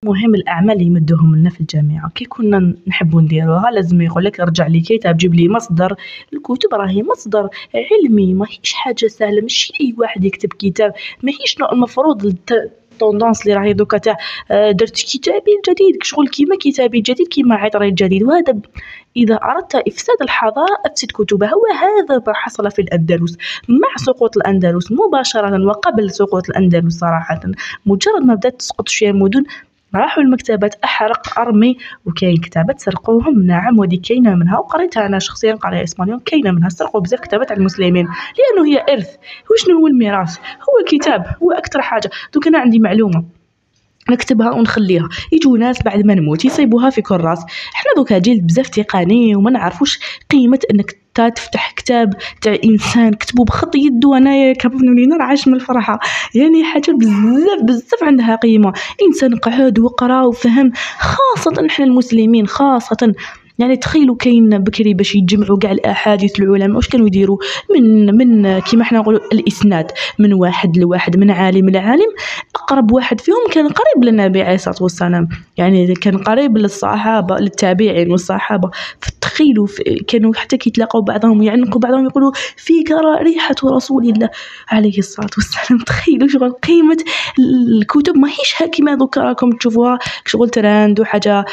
مهم 0.03 0.35
الأعمال 0.35 0.75
اللي 0.75 0.85
يمدوهم 0.85 1.37
لنا 1.37 1.51
في 1.51 1.61
الجامعة. 1.61 2.11
كي 2.15 2.25
كنا 2.25 2.75
نحبو 2.87 3.21
نديروها 3.21 3.71
لازم 3.71 4.01
يقولك 4.01 4.41
رجع 4.41 4.67
لي 4.67 4.81
كتاب 4.81 5.17
جيب 5.17 5.35
لي 5.35 5.49
مصدر. 5.49 5.97
الكتب 6.33 6.75
راهي 6.75 7.03
مصدر 7.03 7.49
علمي 7.75 8.35
ماهيش 8.35 8.73
حاجة 8.73 9.07
سهلة 9.07 9.41
ماشي 9.43 9.73
أي 9.81 9.95
واحد 9.99 10.25
يكتب 10.25 10.49
كتاب. 10.49 10.93
ماهيش 11.23 11.57
المفروض 11.73 12.27
ال 12.27 12.40
tendance 12.40 13.43
اللي 13.43 13.55
راهي 13.55 13.73
دوكا 13.73 13.99
تاع 13.99 14.17
آه، 14.51 14.71
درت 14.71 14.97
كتابي 14.97 15.51
الجديد 15.59 16.03
شغل 16.03 16.29
كيما 16.29 16.57
كتابي 16.61 16.99
الجديد 16.99 17.29
كيما 17.29 17.55
عطري 17.55 17.89
الجديد 17.89 18.23
وهذا 18.23 18.59
إذا 19.17 19.35
أردت 19.35 19.75
إفساد 19.75 20.17
الحضارة 20.23 20.77
أفسد 20.87 21.09
كتبها. 21.11 21.53
وهذا 21.55 22.23
ما 22.27 22.35
حصل 22.35 22.71
في 22.71 22.83
الأندلس. 22.83 23.37
مع 23.69 23.97
سقوط 23.97 24.37
الأندلس 24.37 24.93
مباشرة 24.93 25.67
وقبل 25.67 26.11
سقوط 26.11 26.49
الأندلس 26.49 26.99
صراحة 26.99 27.41
مجرد 27.87 28.23
ما 28.23 28.35
بدأت 28.35 28.59
تسقط 28.59 28.89
شوية 28.89 29.13
مدن 29.13 29.45
راحوا 29.97 30.23
المكتبات 30.23 30.75
أحرق 30.85 31.39
أرمي 31.39 31.77
وكاين 32.05 32.37
كتابات 32.37 32.81
سرقوهم 32.81 33.43
نعم 33.43 33.79
ودي 33.79 33.97
كاينة 33.97 34.35
منها 34.35 34.59
وقريتها 34.59 35.07
أنا 35.07 35.19
شخصيا 35.19 35.55
قارية 35.55 35.83
espagnol 35.83 36.21
كاينة 36.21 36.51
منها. 36.51 36.69
سرقوا 36.69 37.01
بزاف 37.01 37.21
كتابات 37.21 37.51
على 37.51 37.59
المسلمين 37.59 38.07
لأنه 38.07 38.69
هي 38.69 38.85
إرث. 38.93 39.17
وشنو 39.53 39.79
هو 39.79 39.87
الميراث؟ 39.87 40.39
هو 40.39 40.81
الكتاب 40.81 41.27
هو 41.43 41.53
أكثر 41.53 41.83
حاجة. 41.83 42.11
دوك 42.35 42.47
أنا 42.47 42.59
عندي 42.59 42.79
معلومة. 42.79 43.36
نكتبها 44.11 44.51
ونخليها. 44.51 45.09
يجوا 45.33 45.59
ناس 45.59 45.83
بعد 45.83 46.07
ما 46.07 46.15
نموت 46.15 46.45
يصيبوها 46.45 46.91
في 46.91 47.03
كراس 47.03 47.39
إحنا 47.75 47.91
دوكا 47.97 48.19
جيل 48.19 48.41
بزاف 48.41 48.69
تقني 48.69 49.37
وما 49.37 49.51
نعرفوش 49.51 49.99
قيمة 50.31 50.59
إنك 50.71 50.97
تفتح 51.15 51.73
كتاب 51.73 52.15
تاع 52.41 52.57
إنسان 52.65 53.15
كتبو 53.15 53.45
بخط 53.45 53.75
يدو 53.75 54.15
أنايا 54.15 54.53
كابوني 54.53 55.07
نرعش 55.07 55.49
من 55.49 55.55
الفرحة. 55.55 55.99
يعني 56.35 56.65
حاجة 56.65 56.93
بزاف 56.93 57.63
بزاف 57.63 58.05
عندها 58.05 58.37
قيمة. 58.37 58.73
إنسان 59.03 59.37
قعد 59.37 59.79
وقرا 59.79 60.23
وفهم 60.23 60.73
خاصة 60.99 61.67
إحنا 61.67 61.85
المسلمين 61.85 62.47
خاصة 62.47 63.13
يعني 63.59 63.77
تخيلوا 63.77 64.17
كاين 64.17 64.59
بكري 64.59 64.95
باش 64.95 65.15
يجمعوا 65.15 65.59
كاع 65.59 65.73
الأحاديث 65.73 66.41
العلماء 66.41 66.77
واش 66.77 66.89
كانوا 66.89 67.07
يديروا؟ 67.07 67.39
من 67.75 68.17
من 68.17 68.59
كيما 68.59 68.85
حنا 68.85 68.99
نقولوا 68.99 69.21
الإسناد 69.33 69.91
من 70.19 70.33
واحد 70.33 70.79
لواحد 70.79 71.17
من 71.17 71.31
عالم 71.31 71.69
لعالم. 71.69 72.11
أقرب 72.55 72.93
واحد 72.93 73.21
فيهم 73.21 73.37
كان 73.53 73.69
قريب 73.69 74.05
للنبي 74.05 74.43
عليه 74.43 74.55
الصلاة 74.55 74.77
والسلام. 74.81 75.29
يعني 75.57 75.95
كان 75.95 76.19
قريب 76.19 76.59
للصحابة 76.59 77.39
للتابعين 77.39 78.11
والصحابة. 78.11 78.71
فتخيلوا 79.37 79.67
كانوا 80.09 80.35
حتى 80.35 80.57
كيتلاقوا 80.57 81.01
بعضهم 81.01 81.43
يعنقوا 81.43 81.81
بعضهم 81.81 82.05
يقولوا 82.05 82.33
فيك 82.57 82.91
ريحه 83.23 83.55
رسول 83.65 84.09
الله. 84.09 84.31
عليه 84.69 84.99
الصلاة 84.99 85.31
والسلام. 85.37 85.81
تخيلوا 85.87 86.29
شغل 86.29 86.53
قيمة 86.53 86.97
الكتب. 87.39 88.17
ماهيش 88.17 88.55
كيما 88.73 88.95
دوكا 88.95 89.21
راكم 89.21 89.51
تشوفوها. 89.51 89.99
شغل 90.27 90.49
تراند 90.49 91.01
وحاجة 91.01 91.45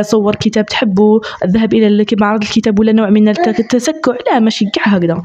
صور 0.00 0.34
كتاب 0.34 0.66
تحبوا 0.66 1.20
الذهاب 1.44 1.74
إلى 1.74 2.06
معرض 2.20 2.42
الكتاب 2.42 2.80
ولا 2.80 2.92
نوع 2.92 3.10
من 3.10 3.28
التسكع. 3.28 4.12
لا 4.26 4.38
ماشي 4.38 4.64
كاع 4.74 4.84
هكذا. 4.84 5.22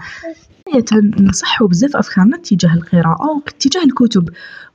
نصححوا 1.19 1.67
بزاف 1.67 1.95
أفكارنا 1.95 2.37
تجاه 2.37 2.73
القراءة 2.73 3.29
واتجاه 3.35 3.83
الكتب 3.83 4.29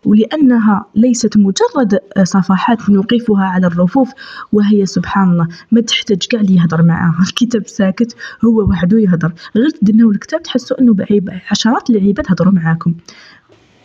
ولأنها 0.05 0.87
ليست 0.95 1.37
مجرد 1.37 1.99
صفحات 2.23 2.91
نوقفها 2.91 3.45
على 3.45 3.67
الرفوف 3.67 4.11
وهي 4.53 4.87
سبحان 4.87 5.31
الله 5.31 5.49
ما 5.73 5.81
تحتاج 5.81 6.27
كاع 6.31 6.41
اللي 6.41 6.57
يهضر 6.57 6.83
معاها. 6.83 7.23
الكتاب 7.29 7.67
ساكت 7.67 8.17
هو 8.45 8.63
وحده 8.71 8.99
يهضر. 8.99 9.33
غير 9.57 9.71
تدناو 9.71 10.11
الكتاب 10.11 10.43
تحسوا 10.43 10.81
انه 10.81 10.95
بلي 10.95 11.31
عشرات 11.51 11.91
العباد 11.91 12.27
هضروا 12.29 12.53
معاكم. 12.53 12.95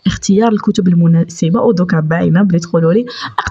اختيار 0.07 0.51
الكتب 0.51 0.87
المناسبة 0.87 1.61
ودوكا 1.61 1.99
باينة 1.99 2.41
بلي 2.41 2.59
تقولوا 2.59 2.93
لي 2.93 3.05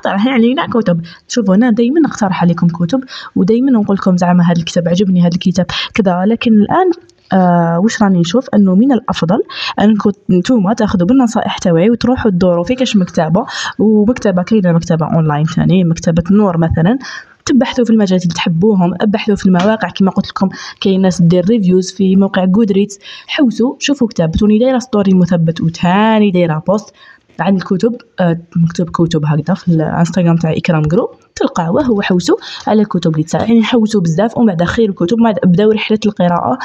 اعطينا 0.06 0.66
كتب. 0.66 1.00
شوفوا 1.28 1.54
أنا 1.54 1.70
دايما 1.70 2.00
نقترح 2.00 2.42
عليكم 2.42 2.68
كتب 2.68 3.04
ودايما 3.36 3.70
نقول 3.70 3.96
لكم 3.96 4.16
زعما 4.16 4.44
هذا 4.44 4.58
الكتاب 4.58 4.88
عجبني 4.88 5.20
هذا 5.20 5.34
الكتاب 5.34 5.66
كذا. 5.94 6.24
لكن 6.26 6.52
الآن 6.52 6.90
آه 7.34 7.78
واش 7.80 8.02
راني 8.02 8.18
نشوف؟ 8.20 8.48
أنه 8.54 8.74
من 8.74 8.92
الأفضل 8.92 9.38
انكم 9.80 10.10
نتوما 10.30 10.74
تاخذوا 10.74 11.06
بالنصائح 11.06 11.58
تاوعي 11.58 11.90
وتروحوا 11.90 12.30
تدوروا 12.30 12.64
في 12.64 12.74
كاش 12.74 12.96
مكتبة 12.96 13.46
ومكتبة 13.78 14.42
كاينة 14.42 14.72
مكتبة 14.72 15.06
اونلاين 15.06 15.44
ثاني 15.44 15.84
مكتبة 15.84 16.22
نور 16.30 16.58
مثلا. 16.58 16.98
تبحثوا 17.46 17.84
في 17.84 17.90
المجالات 17.90 18.22
اللي 18.22 18.34
تحبوهم 18.34 18.94
أبحثوا 19.00 19.36
في 19.36 19.46
المواقع 19.46 19.88
كما 19.88 20.10
قلت 20.10 20.28
لكم 20.28 20.48
كاين 20.80 21.00
ناس 21.02 21.22
دير 21.22 21.44
reviews 21.44 21.92
في 21.92 22.16
موقع 22.16 22.44
Goodreads 22.44 22.98
حوسوا 23.26 23.76
شوفوا 23.78 24.08
كتاب 24.08 24.32
ثاني 24.32 24.58
دايرة 24.58 24.78
story 24.78 25.14
مثبت 25.14 25.60
وثاني 25.60 26.30
دايرة 26.30 26.62
post 26.66 26.94
عن 27.40 27.56
الكتب 27.56 27.96
آه 28.20 28.38
مكتوب 28.56 28.90
كتب 28.90 29.24
هكذا 29.26 29.54
في 29.54 29.68
الانستغرام 29.68 30.36
تاع 30.36 30.52
اكرام 30.52 30.82
group 30.82 31.10
تلقاوه 31.34 31.82
هو 31.82 32.02
حوسوا 32.02 32.36
على 32.66 32.82
الكتب 32.82 33.12
اللي 33.12 33.22
تساعد 33.22 33.48
يعني 33.48 33.62
حوسوا 33.62 34.00
بزاف 34.00 34.36
ومن 34.38 34.46
بعد 34.46 34.64
خير 34.64 34.88
الكتب 34.88 35.16
بعد 35.16 35.38
بداو 35.44 35.70
رحلة 35.70 35.98
القراءة 36.06 36.58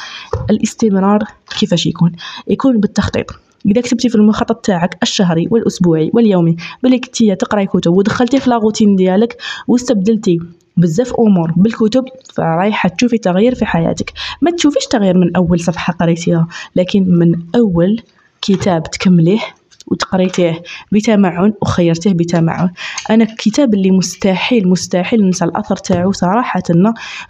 الاستمرار 0.49 1.23
كيفاش 1.59 1.85
يكون؟ 1.85 2.11
يكون 2.47 2.79
بالتخطيط. 2.79 3.25
إذا 3.65 3.81
كتبتي 3.81 4.09
في 4.09 4.15
المخطط 4.15 4.65
تاعك 4.65 4.97
الشهري 5.03 5.47
والأسبوعي 5.51 6.11
واليومي 6.13 6.55
بلي 6.83 6.99
كنتي 6.99 7.35
تقراي 7.35 7.65
كتب 7.65 7.91
ودخلتي 7.91 8.39
في 8.39 8.49
لاغوتين 8.49 8.95
ديالك 8.95 9.37
واستبدلتي 9.67 10.39
بزاف 10.77 11.13
أمور 11.19 11.51
بالكتب 11.57 12.05
فرايحة 12.33 12.89
تشوفي 12.89 13.17
تغيير 13.17 13.55
في 13.55 13.65
حياتك. 13.65 14.13
ما 14.41 14.51
تشوفيش 14.51 14.87
تغيير 14.87 15.17
من 15.17 15.35
أول 15.35 15.59
صفحة 15.59 15.93
قريتيها 15.93 16.47
لكن 16.75 17.03
من 17.09 17.41
أول 17.55 18.01
كتاب 18.41 18.83
تكمليه 18.83 19.39
وتقريتيه 19.91 20.63
بتمعن 20.91 21.53
وخيرتيه 21.61 22.13
بتمعن. 22.13 22.69
أنا 23.09 23.23
الكتاب 23.23 23.73
اللي 23.73 23.91
مستحيل 23.91 24.67
مستحيل 24.67 25.25
ننسى 25.25 25.45
الأثر 25.45 25.75
تاعو 25.75 26.11
صراحة 26.11 26.63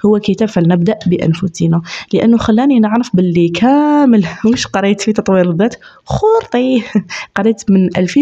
هو 0.05 0.19
كتاب 0.19 0.49
فلنبدأ 0.49 0.99
بأنفسنا. 1.05 1.81
لأنه 2.13 2.37
خلاني 2.37 2.79
نعرف 2.79 3.15
باللي 3.15 3.49
كامل 3.49 4.25
واش 4.45 4.67
قريت 4.67 5.01
في 5.01 5.13
تطوير 5.13 5.49
الذات. 5.49 5.75
خورطي! 6.05 6.83
قريت 7.35 7.71
من 7.71 7.97
2000 7.97 8.21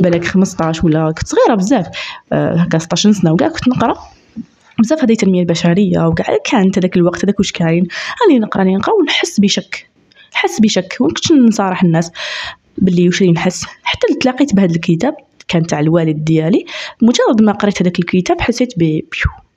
بالك 0.00 0.24
15 0.24 0.86
ولا 0.86 1.10
كنت 1.10 1.26
صغيرة 1.26 1.54
بزاف. 1.54 1.86
هكا 2.32 2.78
16 2.78 3.12
سنه 3.12 3.32
وكاع 3.32 3.48
كنت 3.48 3.68
نقرأ. 3.68 3.94
بزاف 4.78 5.02
هذه 5.02 5.12
التنمية 5.12 5.40
البشرية 5.40 6.06
وكاع. 6.06 6.36
كانت 6.44 6.78
هذاك 6.78 6.96
الوقت 6.96 7.24
هذاك 7.24 7.38
واش 7.38 7.52
كاين؟ 7.52 7.86
راني 8.22 8.38
نقرأ 8.38 8.62
راني 8.62 8.76
نقرأ 8.76 8.94
ونحس 8.94 9.40
بشك. 9.40 9.90
نحس 10.34 10.60
بشك. 10.60 10.96
وكنت 11.00 11.32
نصارح 11.32 11.82
الناس. 11.82 12.10
باللي 12.78 13.06
واش 13.06 13.22
نحس؟ 13.22 13.64
حتى 13.82 14.14
تلاقيت 14.20 14.54
بهذا 14.54 14.74
الكتاب 14.74 15.14
كان 15.48 15.66
تاع 15.66 15.80
الوالد 15.80 16.24
ديالي 16.24 16.64
مجرد 17.02 17.42
ما 17.42 17.52
قريت 17.52 17.82
هذاك 17.82 17.98
الكتاب 17.98 18.40
حسيت 18.40 18.74
ب 18.76 19.00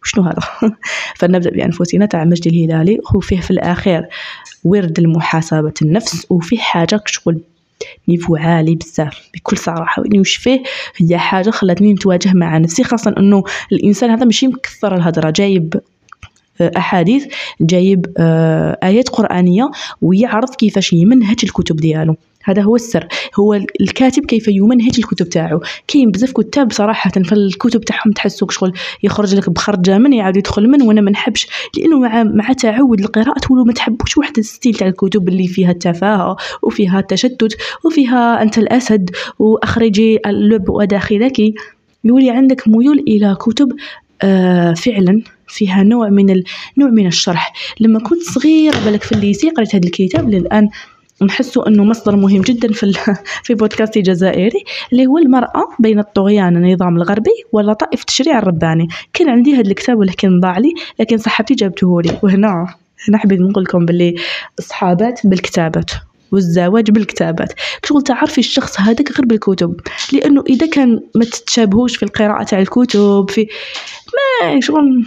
شنو 0.03 0.23
هذا؟ 0.23 0.41
فلنبدأ 1.17 1.49
بأنفسنا 1.49 2.05
تاع 2.05 2.23
مجد 2.23 2.47
الهلالي 2.47 2.99
وفيه 3.15 3.39
في 3.39 3.51
الأخير 3.51 4.07
ورد 4.63 4.99
المحاسبة 4.99 5.73
النفس 5.81 6.27
وفيه 6.29 6.57
حاجة 6.57 7.01
شغل 7.05 7.41
نيفو 8.07 8.35
عالي 8.35 8.75
بزاف 8.75 9.29
بكل 9.33 9.57
صراحة 9.57 10.03
يعني 10.03 10.19
وش 10.19 10.35
فيه؟ 10.35 10.63
هي 10.95 11.17
حاجة 11.17 11.49
خلاتني 11.49 11.93
نتواجه 11.93 12.33
مع 12.33 12.57
نفسي 12.57 12.83
خاصة 12.83 13.15
إنه 13.17 13.43
الإنسان 13.71 14.09
هذا 14.09 14.25
ماشي 14.25 14.47
مكثر 14.47 14.95
الهضرة 14.95 15.29
جايب 15.29 15.79
آه، 16.61 16.71
أحاديث 16.77 17.25
جايب 17.61 18.05
آه، 18.17 18.77
آيات 18.83 19.09
قرآنية 19.09 19.71
ويعرض 20.01 20.55
كيفاش 20.55 20.93
يمنهج 20.93 21.39
الكتب 21.43 21.75
ديالو. 21.75 22.15
هذا 22.45 22.61
هو 22.61 22.75
السر. 22.75 23.07
هو 23.39 23.53
الكاتب 23.53 24.25
كيف 24.25 24.47
يمنهج 24.47 24.93
الكتب 24.97 25.29
تاعو؟ 25.29 25.59
كاين 25.87 26.11
بزاف 26.11 26.31
كتاب 26.31 26.71
صراحة 26.71 27.09
فالكتب 27.09 27.81
تاعهم 27.81 28.11
تحسوك 28.11 28.51
شغل 28.51 28.73
يخرج 29.03 29.35
لك 29.35 29.49
بخرجة 29.49 29.97
من 29.97 30.13
يعاود 30.13 30.37
يدخل 30.37 30.69
من 30.69 30.81
وأنا 30.81 31.01
ما 31.01 31.11
نحبش 31.11 31.47
لأنه 31.77 31.99
مع 31.99 32.23
مع 32.23 32.53
تعود 32.53 32.99
القراءة 32.99 33.39
تولوا 33.39 33.65
ما 33.65 33.73
تحبوش 33.73 34.17
واحد 34.17 34.37
ال 34.37 34.43
style 34.43 34.73
تاع 34.73 34.87
الكتب 34.87 35.29
اللي 35.29 35.47
فيها 35.47 35.71
التفاهة 35.71 36.37
وفيها 36.63 36.99
التشتت 36.99 37.57
وفيها 37.85 38.41
أنت 38.41 38.57
الأسد 38.57 39.09
واخرجي 39.39 40.19
اللب 40.25 40.69
وداخلك 40.69 41.39
يولي 42.03 42.29
عندك 42.29 42.67
ميول 42.67 42.99
إلى 43.07 43.35
كتب 43.39 43.71
آه 44.21 44.73
فعلا 44.73 45.21
فيها 45.47 45.83
نوع 45.83 46.09
من 46.09 46.29
ال... 46.29 46.43
نوع 46.77 46.89
من 46.89 47.07
الشرح. 47.07 47.53
لما 47.79 47.99
كنت 47.99 48.21
صغيرة 48.21 48.85
بالك 48.85 49.03
في 49.03 49.11
ال 49.11 49.17
lycée 49.17 49.49
قريت 49.49 49.75
هذا 49.75 49.85
الكتاب 49.85 50.29
للآن 50.29 50.69
نحسوا 51.21 51.67
إنه 51.67 51.83
مصدر 51.83 52.15
مهم 52.15 52.41
جدا 52.41 52.73
في 52.73 52.93
في 53.45 53.53
بودكاست 53.53 53.97
جزائري 53.97 54.63
اللي 54.91 55.07
هو 55.07 55.17
المرأة 55.17 55.63
بين 55.79 55.99
الطغيان 55.99 56.57
النظام 56.57 56.97
الغربي 56.97 57.31
ولطائف 57.51 57.99
التشريع 57.99 58.39
الرباني. 58.39 58.87
كان 59.13 59.29
عندي 59.29 59.55
هذا 59.55 59.61
الكتاب 59.61 59.97
ولكن 59.97 60.39
ضاع 60.39 60.57
لي 60.57 60.73
لكن 60.99 61.17
صاحبتي 61.17 61.53
جابته 61.53 62.01
لي. 62.01 62.19
وهنا 62.23 62.75
هنا 63.09 63.17
حبيت 63.17 63.39
نقول 63.39 63.63
لكم 63.63 63.85
باللي 63.85 64.15
الصحابات 64.59 65.27
بالكتابات 65.27 65.91
والزواج 66.31 66.91
بالكتابات. 66.91 67.53
شغل 67.85 68.01
تعرفي 68.01 68.37
الشخص 68.37 68.79
هذاك 68.79 69.11
غير 69.11 69.25
بالكتب 69.25 69.79
لأنه 70.13 70.43
إذا 70.49 70.67
كان 70.67 70.99
ما 71.15 71.25
تتشابهوش 71.25 71.97
في 71.97 72.03
القراءة 72.03 72.43
تاع 72.43 72.59
الكتب 72.59 73.29
في 73.29 73.47
ما 74.43 74.59
شغل 74.59 75.05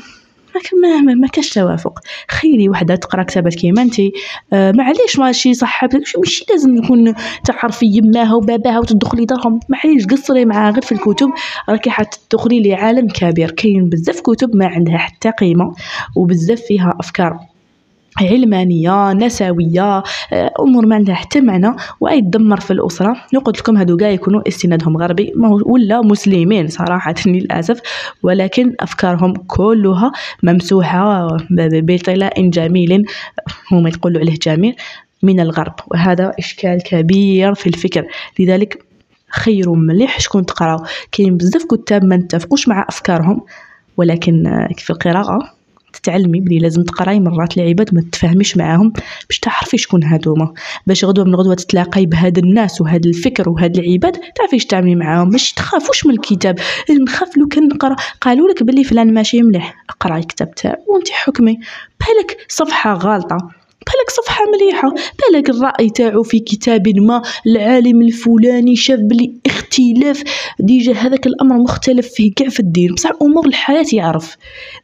ما 0.83 1.15
ما, 1.15 1.29
كاش 1.29 1.51
توافق. 1.51 1.99
خيري 2.31 2.69
وحدة 2.69 2.95
تقرا 2.95 3.23
كتابات 3.23 3.55
كيما 3.55 3.83
انت 3.83 3.95
آه 4.53 4.73
معليش 4.73 5.19
ماشي 5.19 5.55
صحابتك 5.55 6.03
ماشي 6.19 6.45
لازم 6.51 6.77
يكون 6.77 7.15
تعرفي 7.45 7.87
يماها 7.87 8.35
وباباها 8.35 8.79
وتدخلي 8.79 9.25
دارهم. 9.25 9.61
معليش 9.69 10.07
قصري 10.07 10.45
معاها 10.45 10.73
غير 10.73 10.83
في 10.83 10.93
الكتب. 10.93 11.29
راكي 11.69 11.91
حتدخلي 11.91 12.63
لعالم 12.63 13.09
كبير. 13.09 13.51
كاين 13.51 13.89
بزاف 13.89 14.21
كتب 14.21 14.57
ما 14.57 14.67
عندها 14.67 14.99
حتى 14.99 15.31
قيمة 15.31 15.75
وبزاف 16.17 16.61
فيها 16.61 16.95
أفكار. 17.01 17.39
علمانية 18.21 19.13
نسوية 19.13 20.03
آه، 20.33 20.53
أمور 20.61 20.87
ما 20.87 20.95
عندها 20.95 21.15
حتى 21.15 21.41
معنى 21.41 21.77
واي 22.01 22.21
تدمر 22.21 22.61
في 22.61 22.71
الأسرة. 22.71 23.17
قلت 23.45 23.59
لكم 23.59 23.77
هادو 23.77 23.97
كاع 23.97 24.09
يكونوا 24.09 24.49
استنادهم 24.49 24.97
غربي 24.97 25.33
ولا 25.67 26.01
مسلمين 26.01 26.69
صراحة 26.69 27.15
للأسف. 27.27 27.81
ولكن 28.23 28.75
أفكارهم 28.81 29.33
كلها 29.33 30.13
ممسوحة 30.43 31.27
بطلاء 31.51 32.49
جميل 32.49 33.05
هما 33.73 33.89
يقولوا 33.89 34.21
عليه 34.21 34.39
جميل 34.43 34.75
من 35.23 35.41
الغرب. 35.41 35.75
وهذا 35.87 36.33
إشكال 36.39 36.83
كبير 36.83 37.55
في 37.55 37.67
الفكر. 37.67 38.07
لذلك 38.39 38.85
خير 39.31 39.73
مليح 39.73 40.21
شكون 40.21 40.47
تقراو. 40.47 40.79
كاين 41.13 41.37
بزاف 41.37 41.65
كتاب 41.65 42.05
ما 42.05 42.17
نتفقوش 42.17 42.69
مع 42.69 42.87
أفكارهم 42.89 43.41
ولكن 43.97 44.47
آه، 44.47 44.69
في 44.77 44.91
القراءة 44.91 45.58
تتعلمي 45.93 46.41
بلي 46.41 46.59
لازم 46.59 46.83
تقراي 46.83 47.21
مرات 47.21 47.59
العباد 47.59 47.95
ما 47.95 48.03
تفهميش 48.13 48.57
معاهم 48.57 48.93
باش 49.29 49.39
تعرفي 49.39 49.79
شكون 49.79 50.05
هادوما. 50.05 50.55
باش 50.87 51.05
غدوة 51.05 51.25
من 51.25 51.35
غدوة 51.35 51.55
تتلاقاي 51.55 52.07
بهاد 52.07 52.39
الناس 52.39 52.81
وهاد 52.81 53.07
الفكر 53.07 53.49
وهاد 53.49 53.79
العباد 53.79 54.17
تعرفي 54.35 54.59
تعملي 54.59 54.95
معاهم. 54.95 55.31
باش 55.31 55.53
تخافوش 55.53 56.07
من 56.07 56.15
الكتاب. 56.15 56.59
نخاف 56.91 57.37
لو 57.37 57.49
كان 57.49 57.69
نقرأ. 57.69 57.97
قالوا 58.21 58.49
لك 58.49 58.63
بلي 58.63 58.85
فلان 58.85 59.15
ماشي 59.15 59.43
مليح. 59.43 59.85
اقرأي 59.91 60.21
الكتاب 60.21 60.55
تاعو 60.55 60.77
وانت 60.89 61.11
حكمي. 61.11 61.59
بالك 62.01 62.37
صفحة 62.49 62.95
غالطة. 62.95 63.58
بالك 63.89 64.11
صفحة 64.11 64.45
مليحة 64.55 64.95
بالك 65.19 65.51
الرأي 65.51 65.91
تاعو 65.91 66.23
في 66.23 66.41
كتاب 66.41 66.89
ما 66.89 67.23
العالم 67.47 68.03
الفلاني 68.03 68.77
شاف 68.77 69.01
بلي 69.01 69.33
اختلاف 69.47 70.23
ديجا 70.61 70.93
هذاك 70.93 71.27
الأمر 71.27 71.57
مختلف 71.57 72.09
فيه 72.09 72.33
كاع 72.37 72.49
في 72.49 72.61
الدين 72.61 72.95
بصح 72.95 73.11
أمور 73.23 73.47
الحياة 73.47 73.87
يعرف. 73.93 74.37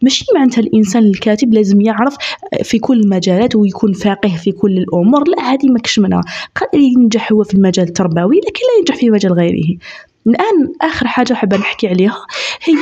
ماشي 0.03 0.25
معناتها 0.35 0.61
الإنسان 0.61 1.03
الكاتب 1.03 1.55
لازم 1.55 1.81
يعرف 1.81 2.17
في 2.63 2.79
كل 2.79 3.01
المجالات 3.01 3.57
ويكون 3.57 3.93
فاقه 3.93 4.37
في 4.37 4.53
كل 4.53 4.79
الأمور. 4.79 5.29
لا 5.29 5.43
هذه 5.43 5.67
ما 5.67 5.81
منها. 5.99 6.21
قادر 6.57 6.79
ينجح 6.79 7.33
هو 7.33 7.45
في 7.45 7.55
المجال 7.55 7.89
التربوي 7.89 8.37
لكن 8.37 8.61
لا 8.61 8.79
ينجح 8.79 8.97
في 8.97 9.11
مجال 9.11 9.33
غيره. 9.33 9.79
الآن 10.27 10.73
آخر 10.83 11.07
حاجة 11.07 11.35
حابة 11.35 11.57
نحكي 11.57 11.89
عليها 11.89 12.27
هي 12.63 12.75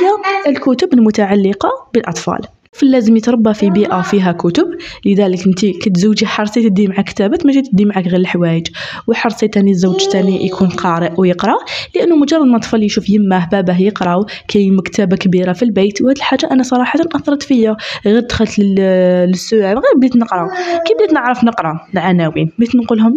الكتب 0.47 0.93
المتعلقة 0.93 1.69
بالأطفال. 1.93 2.41
فلازم 2.73 3.15
يتربى 3.15 3.53
في 3.53 3.69
بيئة 3.69 4.01
فيها 4.01 4.31
كتب. 4.31 4.67
لذلك 5.05 5.47
انت 5.47 5.65
كتزوجي 5.65 6.25
حرصي 6.25 6.69
تدي 6.69 6.87
معك 6.87 7.05
كتابات 7.05 7.45
ماشي 7.45 7.61
تدي 7.61 7.85
معك 7.85 8.07
غير 8.07 8.15
الحوايج. 8.19 8.67
وحرصي 9.07 9.47
تاني 9.47 9.71
الزوج 9.71 10.07
تاني 10.07 10.45
يكون 10.45 10.69
قارئ 10.69 11.11
ويقرأ 11.17 11.57
لأنه 11.95 12.15
مجرد 12.15 12.45
ما 12.45 12.57
طفل 12.57 12.83
يشوف 12.83 13.09
يماه 13.09 13.49
باباه 13.51 13.81
يقراو 13.81 14.25
كاين 14.47 14.75
مكتبة 14.75 15.15
كبيرة 15.15 15.53
في 15.53 15.63
البيت 15.63 16.01
وهاد 16.01 16.17
الحاجة 16.17 16.49
أنا 16.51 16.63
صراحة 16.63 16.99
أثرت 17.15 17.43
فيا. 17.43 17.77
غير 18.05 18.19
دخلت 18.19 18.59
للسوق 18.59 19.59
غير 19.59 19.75
بديت 19.97 20.15
نقرأ. 20.15 20.47
كي 20.87 20.93
بديت 20.93 21.13
نعرف 21.13 21.43
نقرأ 21.43 21.79
العناوين 21.93 22.51
بديت 22.59 22.75
نقول 22.75 22.97
لهم 22.97 23.15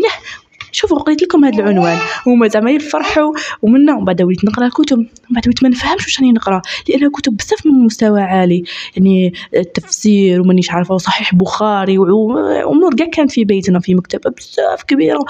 شوفوا 0.76 0.98
قريت 0.98 1.22
لكم 1.22 1.44
هذا 1.44 1.62
العنوان. 1.62 1.98
هما 2.26 2.48
زعما 2.48 2.70
يفرحوا 2.70 3.32
ومن 3.62 4.04
بعد 4.04 4.22
وليت 4.22 4.44
نقرأ 4.44 4.66
الكتب. 4.66 4.98
من 4.98 5.06
بعد 5.30 5.46
وليت 5.46 5.62
ما 5.62 5.68
نفهمش 5.68 6.04
واش 6.04 6.20
راني 6.20 6.32
نقرأ 6.32 6.62
لأن 6.88 7.10
كتب 7.10 7.36
بزاف 7.36 7.66
من 7.66 7.72
مستوى 7.72 8.20
عالي. 8.20 8.64
يعني 8.96 9.32
التفسير 9.56 10.40
ومانيش 10.40 10.70
عارفة 10.70 10.94
وصحيح 10.94 11.34
بخاري 11.34 11.98
وأمور 11.98 12.94
كاع 12.94 13.06
كانت 13.06 13.32
في 13.32 13.44
بيتنا 13.44 13.80
في 13.80 13.94
مكتبة 13.94 14.30
بزاف 14.30 14.82
كبيرة. 14.82 15.24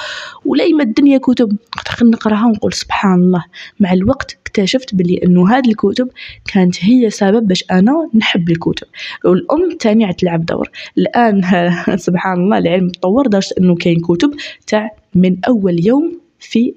وليما 0.45 0.83
الدنيا 0.83 1.19
كتب. 1.19 1.57
قد 1.99 2.07
نقرأها 2.07 2.47
ونقول 2.47 2.73
سبحان 2.73 3.21
الله. 3.21 3.45
مع 3.81 3.93
الوقت 3.93 4.39
اكتشفت 4.47 4.95
بلي 4.95 5.21
إنه 5.25 5.51
هذه 5.51 5.69
الكتب 5.69 6.09
كانت 6.53 6.85
هي 6.85 7.11
سبب 7.11 7.49
باش 7.49 7.65
أنا 7.71 8.09
نحب 8.15 8.51
الكتب. 8.51 8.87
والأم 9.25 9.77
تاني 9.81 10.13
تلعب 10.13 10.47
دور. 10.47 10.71
الآن 10.99 11.43
سبحان 12.07 12.41
الله 12.41 12.59
العلم 12.59 12.89
تطور 12.89 13.27
درجة 13.27 13.55
إنه 13.61 13.75
كاين 13.75 14.01
كتب 14.01 14.35
تاع 14.67 14.91
من 15.17 15.37
أول 15.49 15.87
يوم 15.87 16.21
في 16.39 16.75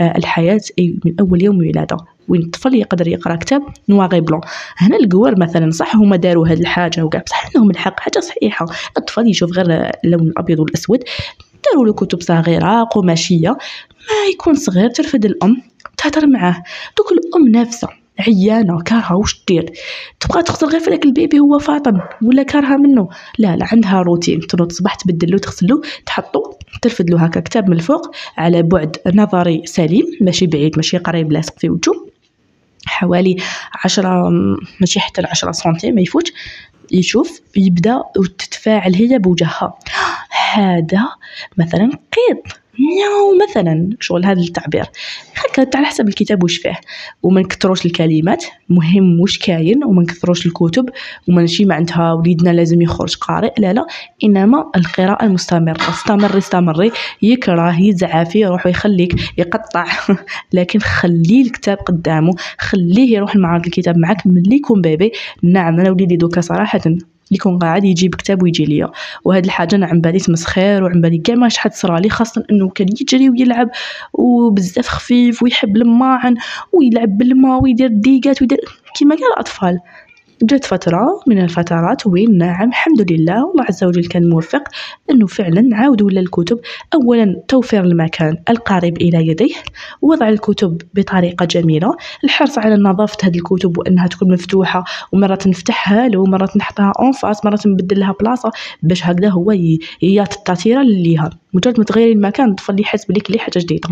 آه، 0.00 0.16
الحياة 0.18 0.60
أي 0.78 0.98
من 1.04 1.14
أول 1.20 1.42
يوم 1.42 1.58
ولادة 1.58 1.96
وين 2.28 2.42
الطفل 2.42 2.74
يقدر 2.74 3.08
يقرأ 3.08 3.36
كتاب 3.36 3.62
noir 3.88 4.20
et 4.20 4.25
blanc. 4.25 4.40
هنا 4.76 4.96
الكفار 4.96 5.40
مثلا 5.40 5.70
صح 5.70 5.96
هما 5.96 6.16
داروا 6.16 6.48
هاد 6.48 6.58
الحاجة 6.58 7.04
وكاع. 7.04 7.22
بصح 7.22 7.46
عندهم 7.46 7.70
الحق 7.70 8.00
حاجة 8.00 8.20
صحيحة. 8.20 8.66
الطفل 8.98 9.28
يشوف 9.28 9.50
غير 9.52 9.92
اللون 10.04 10.28
الأبيض 10.28 10.60
والأسود. 10.60 11.04
داروا 11.66 11.86
له 11.86 11.92
كتب 11.92 12.20
صغيرة 12.20 12.84
قماشية. 12.84 13.50
ما 13.50 14.30
يكون 14.32 14.54
صغير 14.54 14.90
ترفد 14.90 15.24
الأم 15.24 15.62
تهضر 15.96 16.26
معاه. 16.26 16.62
دوك 16.98 17.12
الأم 17.12 17.48
نافسه 17.48 17.88
عيانة 18.18 18.82
كارهة 18.82 19.16
واش 19.16 19.44
دير؟ 19.48 19.72
تبقى 20.20 20.42
تغسل 20.42 20.66
غير 20.66 20.80
فلك 20.80 21.04
ال 21.04 21.11
bébé 21.11 21.40
هو 21.40 21.58
فاطن 21.58 22.00
ولا 22.22 22.42
كارهة 22.42 22.76
منه. 22.76 23.08
لا 23.38 23.56
لا 23.56 23.66
عندها 23.72 24.00
روتين. 24.00 24.40
تنوض 24.40 24.70
الصباح 24.70 24.94
تبدلو 24.94 25.38
تغسلو 25.38 25.82
تحطو 26.06 26.57
ترفد 26.82 27.10
له 27.10 27.24
هكا 27.24 27.40
كتاب 27.40 27.68
من 27.70 27.76
الفوق 27.76 28.10
على 28.36 28.62
بعد 28.62 28.96
نظري 29.14 29.62
سليم 29.64 30.06
ماشي 30.20 30.46
بعيد 30.46 30.76
ماشي 30.76 30.98
قريب 30.98 31.32
لاصق 31.32 31.58
في 31.58 31.70
وجهه. 31.70 32.08
حوالي 32.86 33.36
عشرة 33.84 34.30
ماشي 34.80 35.00
حتى 35.00 35.20
العشرة 35.20 35.52
سنتيم 35.52 35.94
ما 35.94 36.00
يفوتش. 36.00 36.32
يشوف 36.92 37.40
يبدأ 37.56 38.02
وتتفاعل 38.18 38.94
هي 38.94 39.18
بوجهها. 39.18 39.78
هذا 40.54 41.08
مثلا 41.58 41.84
قيط. 41.86 42.60
مياو 42.78 43.38
مثلا 43.48 43.90
شغل 44.00 44.24
هذا 44.24 44.40
التعبير. 44.40 44.84
هكا 45.36 45.78
على 45.78 45.86
حسب 45.86 46.08
الكتاب 46.08 46.44
وش 46.44 46.56
فيه. 46.56 46.80
وما 47.22 47.40
نكثروش 47.40 47.86
الكلمات 47.86 48.44
مهم 48.68 49.20
وش 49.20 49.38
كاين 49.38 49.84
وما 49.84 50.02
نكثروش 50.02 50.46
الكتب 50.46 50.88
وما 51.28 51.40
نمشي 51.40 51.64
معناتها 51.64 52.12
وليدنا 52.12 52.50
لازم 52.50 52.82
يخرج 52.82 53.16
قارئ. 53.16 53.52
لا 53.58 53.72
لا 53.72 53.86
إنما 54.24 54.70
القراءة 54.76 55.24
المستمرة. 55.24 55.88
استمري 55.88 56.38
استمري. 56.38 56.92
يكره 57.22 57.80
يزعف 57.80 58.36
يروح 58.36 58.66
ويخليك 58.66 59.14
يقطع. 59.38 59.86
لكن 60.52 60.78
خليه 60.78 61.42
الكتاب 61.42 61.78
قدامه. 61.78 62.34
خليه 62.58 63.16
يروح 63.16 63.34
المعرض 63.34 63.64
الكتاب 63.64 63.98
معك. 63.98 64.26
ملي 64.26 64.56
يكون 64.56 64.80
بيبي. 64.80 65.12
نعم 65.42 65.80
أنا 65.80 65.90
وليدي 65.90 66.16
دوكا 66.16 66.40
صراحة. 66.40 66.80
يكون 67.30 67.58
قاعد 67.58 67.84
يجيب 67.84 68.14
كتاب 68.14 68.42
ويجي 68.42 68.64
ليا 68.64 68.90
وهاد 69.24 69.44
الحاجة 69.44 69.76
أنا 69.76 69.86
عم 69.86 70.00
بالي 70.00 70.18
تمسخير 70.18 70.84
وعم 70.84 71.00
بالي 71.00 71.18
كاع 71.18 71.34
ما 71.34 71.48
شحال 71.48 71.72
صرالي 71.72 72.10
خاصة 72.10 72.44
إنه 72.50 72.68
كان 72.68 72.88
يجري 72.88 73.30
ويلعب 73.30 73.68
وبزاف 74.12 74.88
خفيف 74.88 75.42
ويحب 75.42 75.76
الماعن 75.76 76.36
ويلعب 76.72 77.18
بالماء 77.18 77.62
ويدير 77.62 77.88
ديقات 77.88 78.42
ويدير 78.42 78.58
كيما 78.98 79.14
كاع 79.14 79.26
الأطفال. 79.34 79.78
جات 80.42 80.64
فترة 80.64 81.20
من 81.26 81.38
الفترات 81.38 82.06
وين 82.06 82.38
نعم 82.38 82.68
الحمد 82.68 83.12
لله 83.12 83.50
الله 83.50 83.64
عز 83.68 83.84
وجل 83.84 84.04
كان 84.04 84.30
موفق 84.30 84.62
أنه 85.10 85.26
فعلا 85.26 85.76
عاود 85.76 86.02
ولا 86.02 86.20
الكتب. 86.20 86.60
أولا 86.94 87.42
توفير 87.48 87.84
المكان 87.84 88.36
القريب 88.48 88.96
إلى 88.96 89.26
يديه 89.28 89.54
وضع 90.02 90.28
الكتب 90.28 90.82
بطريقة 90.94 91.44
جميلة. 91.44 91.96
الحرص 92.24 92.58
على 92.58 92.74
نظافة 92.74 93.16
هذه 93.22 93.36
الكتب 93.36 93.78
وأنها 93.78 94.06
تكون 94.06 94.32
مفتوحة 94.32 94.84
ومرة 95.12 95.38
نفتحها 95.46 96.08
له 96.08 96.18
ومرة 96.18 96.50
نحطها 96.56 96.92
en 97.00 97.12
face 97.12 97.44
مرة 97.44 97.60
نبدل 97.66 98.00
لها 98.00 98.14
بلاصة 98.20 98.50
باش 98.82 99.06
هكذا 99.06 99.28
هو 99.28 99.52
يعطي 100.02 100.36
التأثير 100.36 100.80
ليها 100.80 101.30
مجرد 101.54 101.78
ما 101.78 101.84
تغيري 101.84 102.12
المكان 102.12 102.50
الطفل 102.50 102.80
يحس 102.80 103.04
بليك 103.04 103.26
اللي 103.26 103.38
حاجة 103.38 103.58
جديدة. 103.58 103.88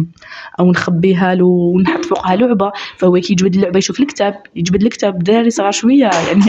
أو 0.60 0.70
نخبيها 0.70 1.34
له 1.34 1.44
ونحط 1.44 2.04
فوقها 2.04 2.36
لعبة 2.36 2.72
فهو 2.96 3.20
كي 3.20 3.32
يجبد 3.32 3.54
اللعبة 3.54 3.78
يشوف 3.78 4.00
الكتاب 4.00 4.42
يجبد 4.56 4.82
الكتاب 4.82 5.18
داري 5.18 5.50
صغار 5.50 5.70
شوية 5.72 6.10
يعني 6.28 6.44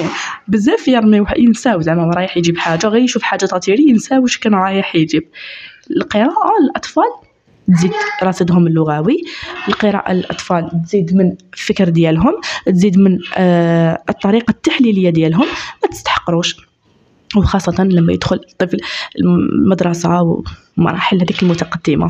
بزاف 0.47 0.87
يرميو 0.87 1.25
ينساو 1.37 1.81
زعما 1.81 2.13
رايح 2.15 2.37
يجيب 2.37 2.57
حاجة 2.57 2.87
غير 2.87 3.01
يشوف 3.01 3.23
حاجة 3.23 3.45
تطيري 3.45 3.89
ينساو 3.89 4.21
واش 4.21 4.37
كان 4.37 4.53
رايح 4.55 4.95
يجيب. 4.95 5.23
القراءة 5.97 6.51
الأطفال 6.63 7.03
تزيد 7.77 7.91
رصيدهم 8.23 8.67
اللغوي 8.67 9.23
القراءة 9.67 10.11
الأطفال 10.11 10.81
تزيد 10.85 11.15
من 11.15 11.35
الفكر 11.53 11.89
ديالهم 11.89 12.33
تزيد 12.65 12.99
من 12.99 13.19
آه 13.37 14.03
الطريقة 14.09 14.51
التحليلية 14.51 15.09
ديالهم 15.09 15.45
ما 15.83 15.89
تستحقروش. 15.91 16.67
وخاصة 17.35 17.83
لما 17.83 18.13
يدخل 18.13 18.35
الطفل 18.35 18.77
المدرسة 19.19 20.41
ومراحل 20.77 21.17
هذيك 21.17 21.43
المتقدمة. 21.43 22.07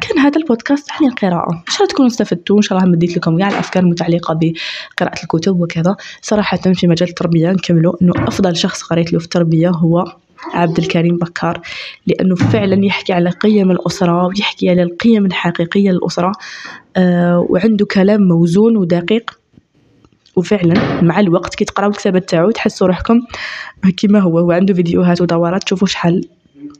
كان 0.00 0.18
هذا 0.18 0.40
البودكاست 0.40 0.90
عن 0.92 1.06
القراءة. 1.06 1.52
إن 1.52 1.72
شاء 1.72 1.78
الله 1.78 1.88
تكونوا 1.88 2.10
استفدتوا 2.10 2.56
إن 2.56 2.62
شاء 2.62 2.78
الله 2.78 2.90
مديت 2.90 3.16
لكم 3.16 3.38
كاع 3.38 3.48
الأفكار 3.48 3.82
المتعلقة 3.82 4.34
بقراءة 4.34 5.22
الكتب 5.22 5.60
وكذا. 5.60 5.96
صراحة 6.22 6.56
في 6.56 6.86
مجال 6.86 7.08
التربية 7.08 7.50
نكملوا 7.50 7.94
إنه 8.02 8.12
أفضل 8.16 8.56
شخص 8.56 8.82
قريت 8.82 9.12
له 9.12 9.18
في 9.18 9.24
التربية 9.24 9.68
هو 9.68 10.04
عبد 10.54 10.78
الكريم 10.78 11.16
بكار. 11.16 11.60
لأنه 12.06 12.34
فعلا 12.34 12.84
يحكي 12.84 13.12
على 13.12 13.30
قيم 13.30 13.70
الأسرة 13.70 14.26
ويحكي 14.26 14.70
على 14.70 14.82
القيم 14.82 15.26
الحقيقية 15.26 15.90
للأسرة 15.90 16.32
آه 16.96 17.46
وعنده 17.48 17.86
كلام 17.86 18.22
موزون 18.22 18.76
ودقيق. 18.76 19.30
وفعلا 20.36 21.02
مع 21.02 21.20
الوقت 21.20 21.54
كي 21.54 21.64
تقراو 21.64 21.90
الكتابات 21.90 22.28
تاعو 22.28 22.50
تحسوا 22.50 22.86
روحكم 22.86 23.20
كيما 23.96 24.18
هو 24.18 24.38
هو 24.38 24.60
فيديوهات 24.66 25.20
ودورات 25.20 25.64
تشوفوا 25.64 25.88
شحال 25.88 26.28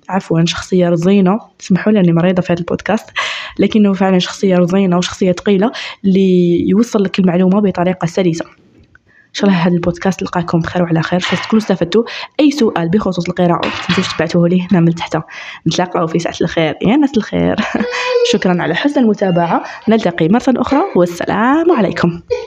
عفوا 0.08 0.44
شخصية 0.44 0.88
رزينة 0.88 1.40
سمحوا 1.58 1.92
لي 1.92 2.00
اني 2.00 2.12
مريضة 2.12 2.42
في 2.42 2.52
هذا 2.52 2.60
البودكاست 2.60 3.10
لكنه 3.58 3.92
فعلا 3.92 4.18
شخصية 4.18 4.56
رزينة 4.56 4.98
وشخصية 4.98 5.32
ثقيلة 5.32 5.72
اللي 6.04 6.68
يوصل 6.68 7.02
لك 7.02 7.18
المعلومة 7.18 7.60
بطريقة 7.60 8.06
سلسة. 8.06 8.44
إن 9.34 9.38
شاء 9.38 9.50
الله 9.50 9.62
هذا 9.62 9.74
البودكاست 9.74 10.22
لقاكم 10.22 10.58
بخير 10.58 10.82
وعلى 10.82 11.02
خير. 11.02 11.20
ان 11.32 11.38
تكونوا 11.38 11.62
استفدتوا 11.62 12.04
أي 12.40 12.50
سؤال 12.50 12.88
بخصوص 12.88 13.28
القراءة 13.28 13.70
تنسوش 13.88 14.14
تبعتوه 14.14 14.48
لي 14.48 14.66
هنا 14.70 14.80
من 14.80 14.94
تحت 14.94 15.18
نتلاقاو 15.66 16.06
في 16.06 16.18
ساعة 16.18 16.34
الخير. 16.40 16.74
يا 16.82 16.96
ناس 16.96 17.16
الخير. 17.16 17.56
شكرا 18.32 18.62
على 18.62 18.74
حسن 18.74 19.00
المتابعة. 19.00 19.62
نلتقي 19.88 20.28
مرة 20.28 20.42
أخرى. 20.48 20.82
والسلام 20.96 21.72
عليكم. 21.72 22.20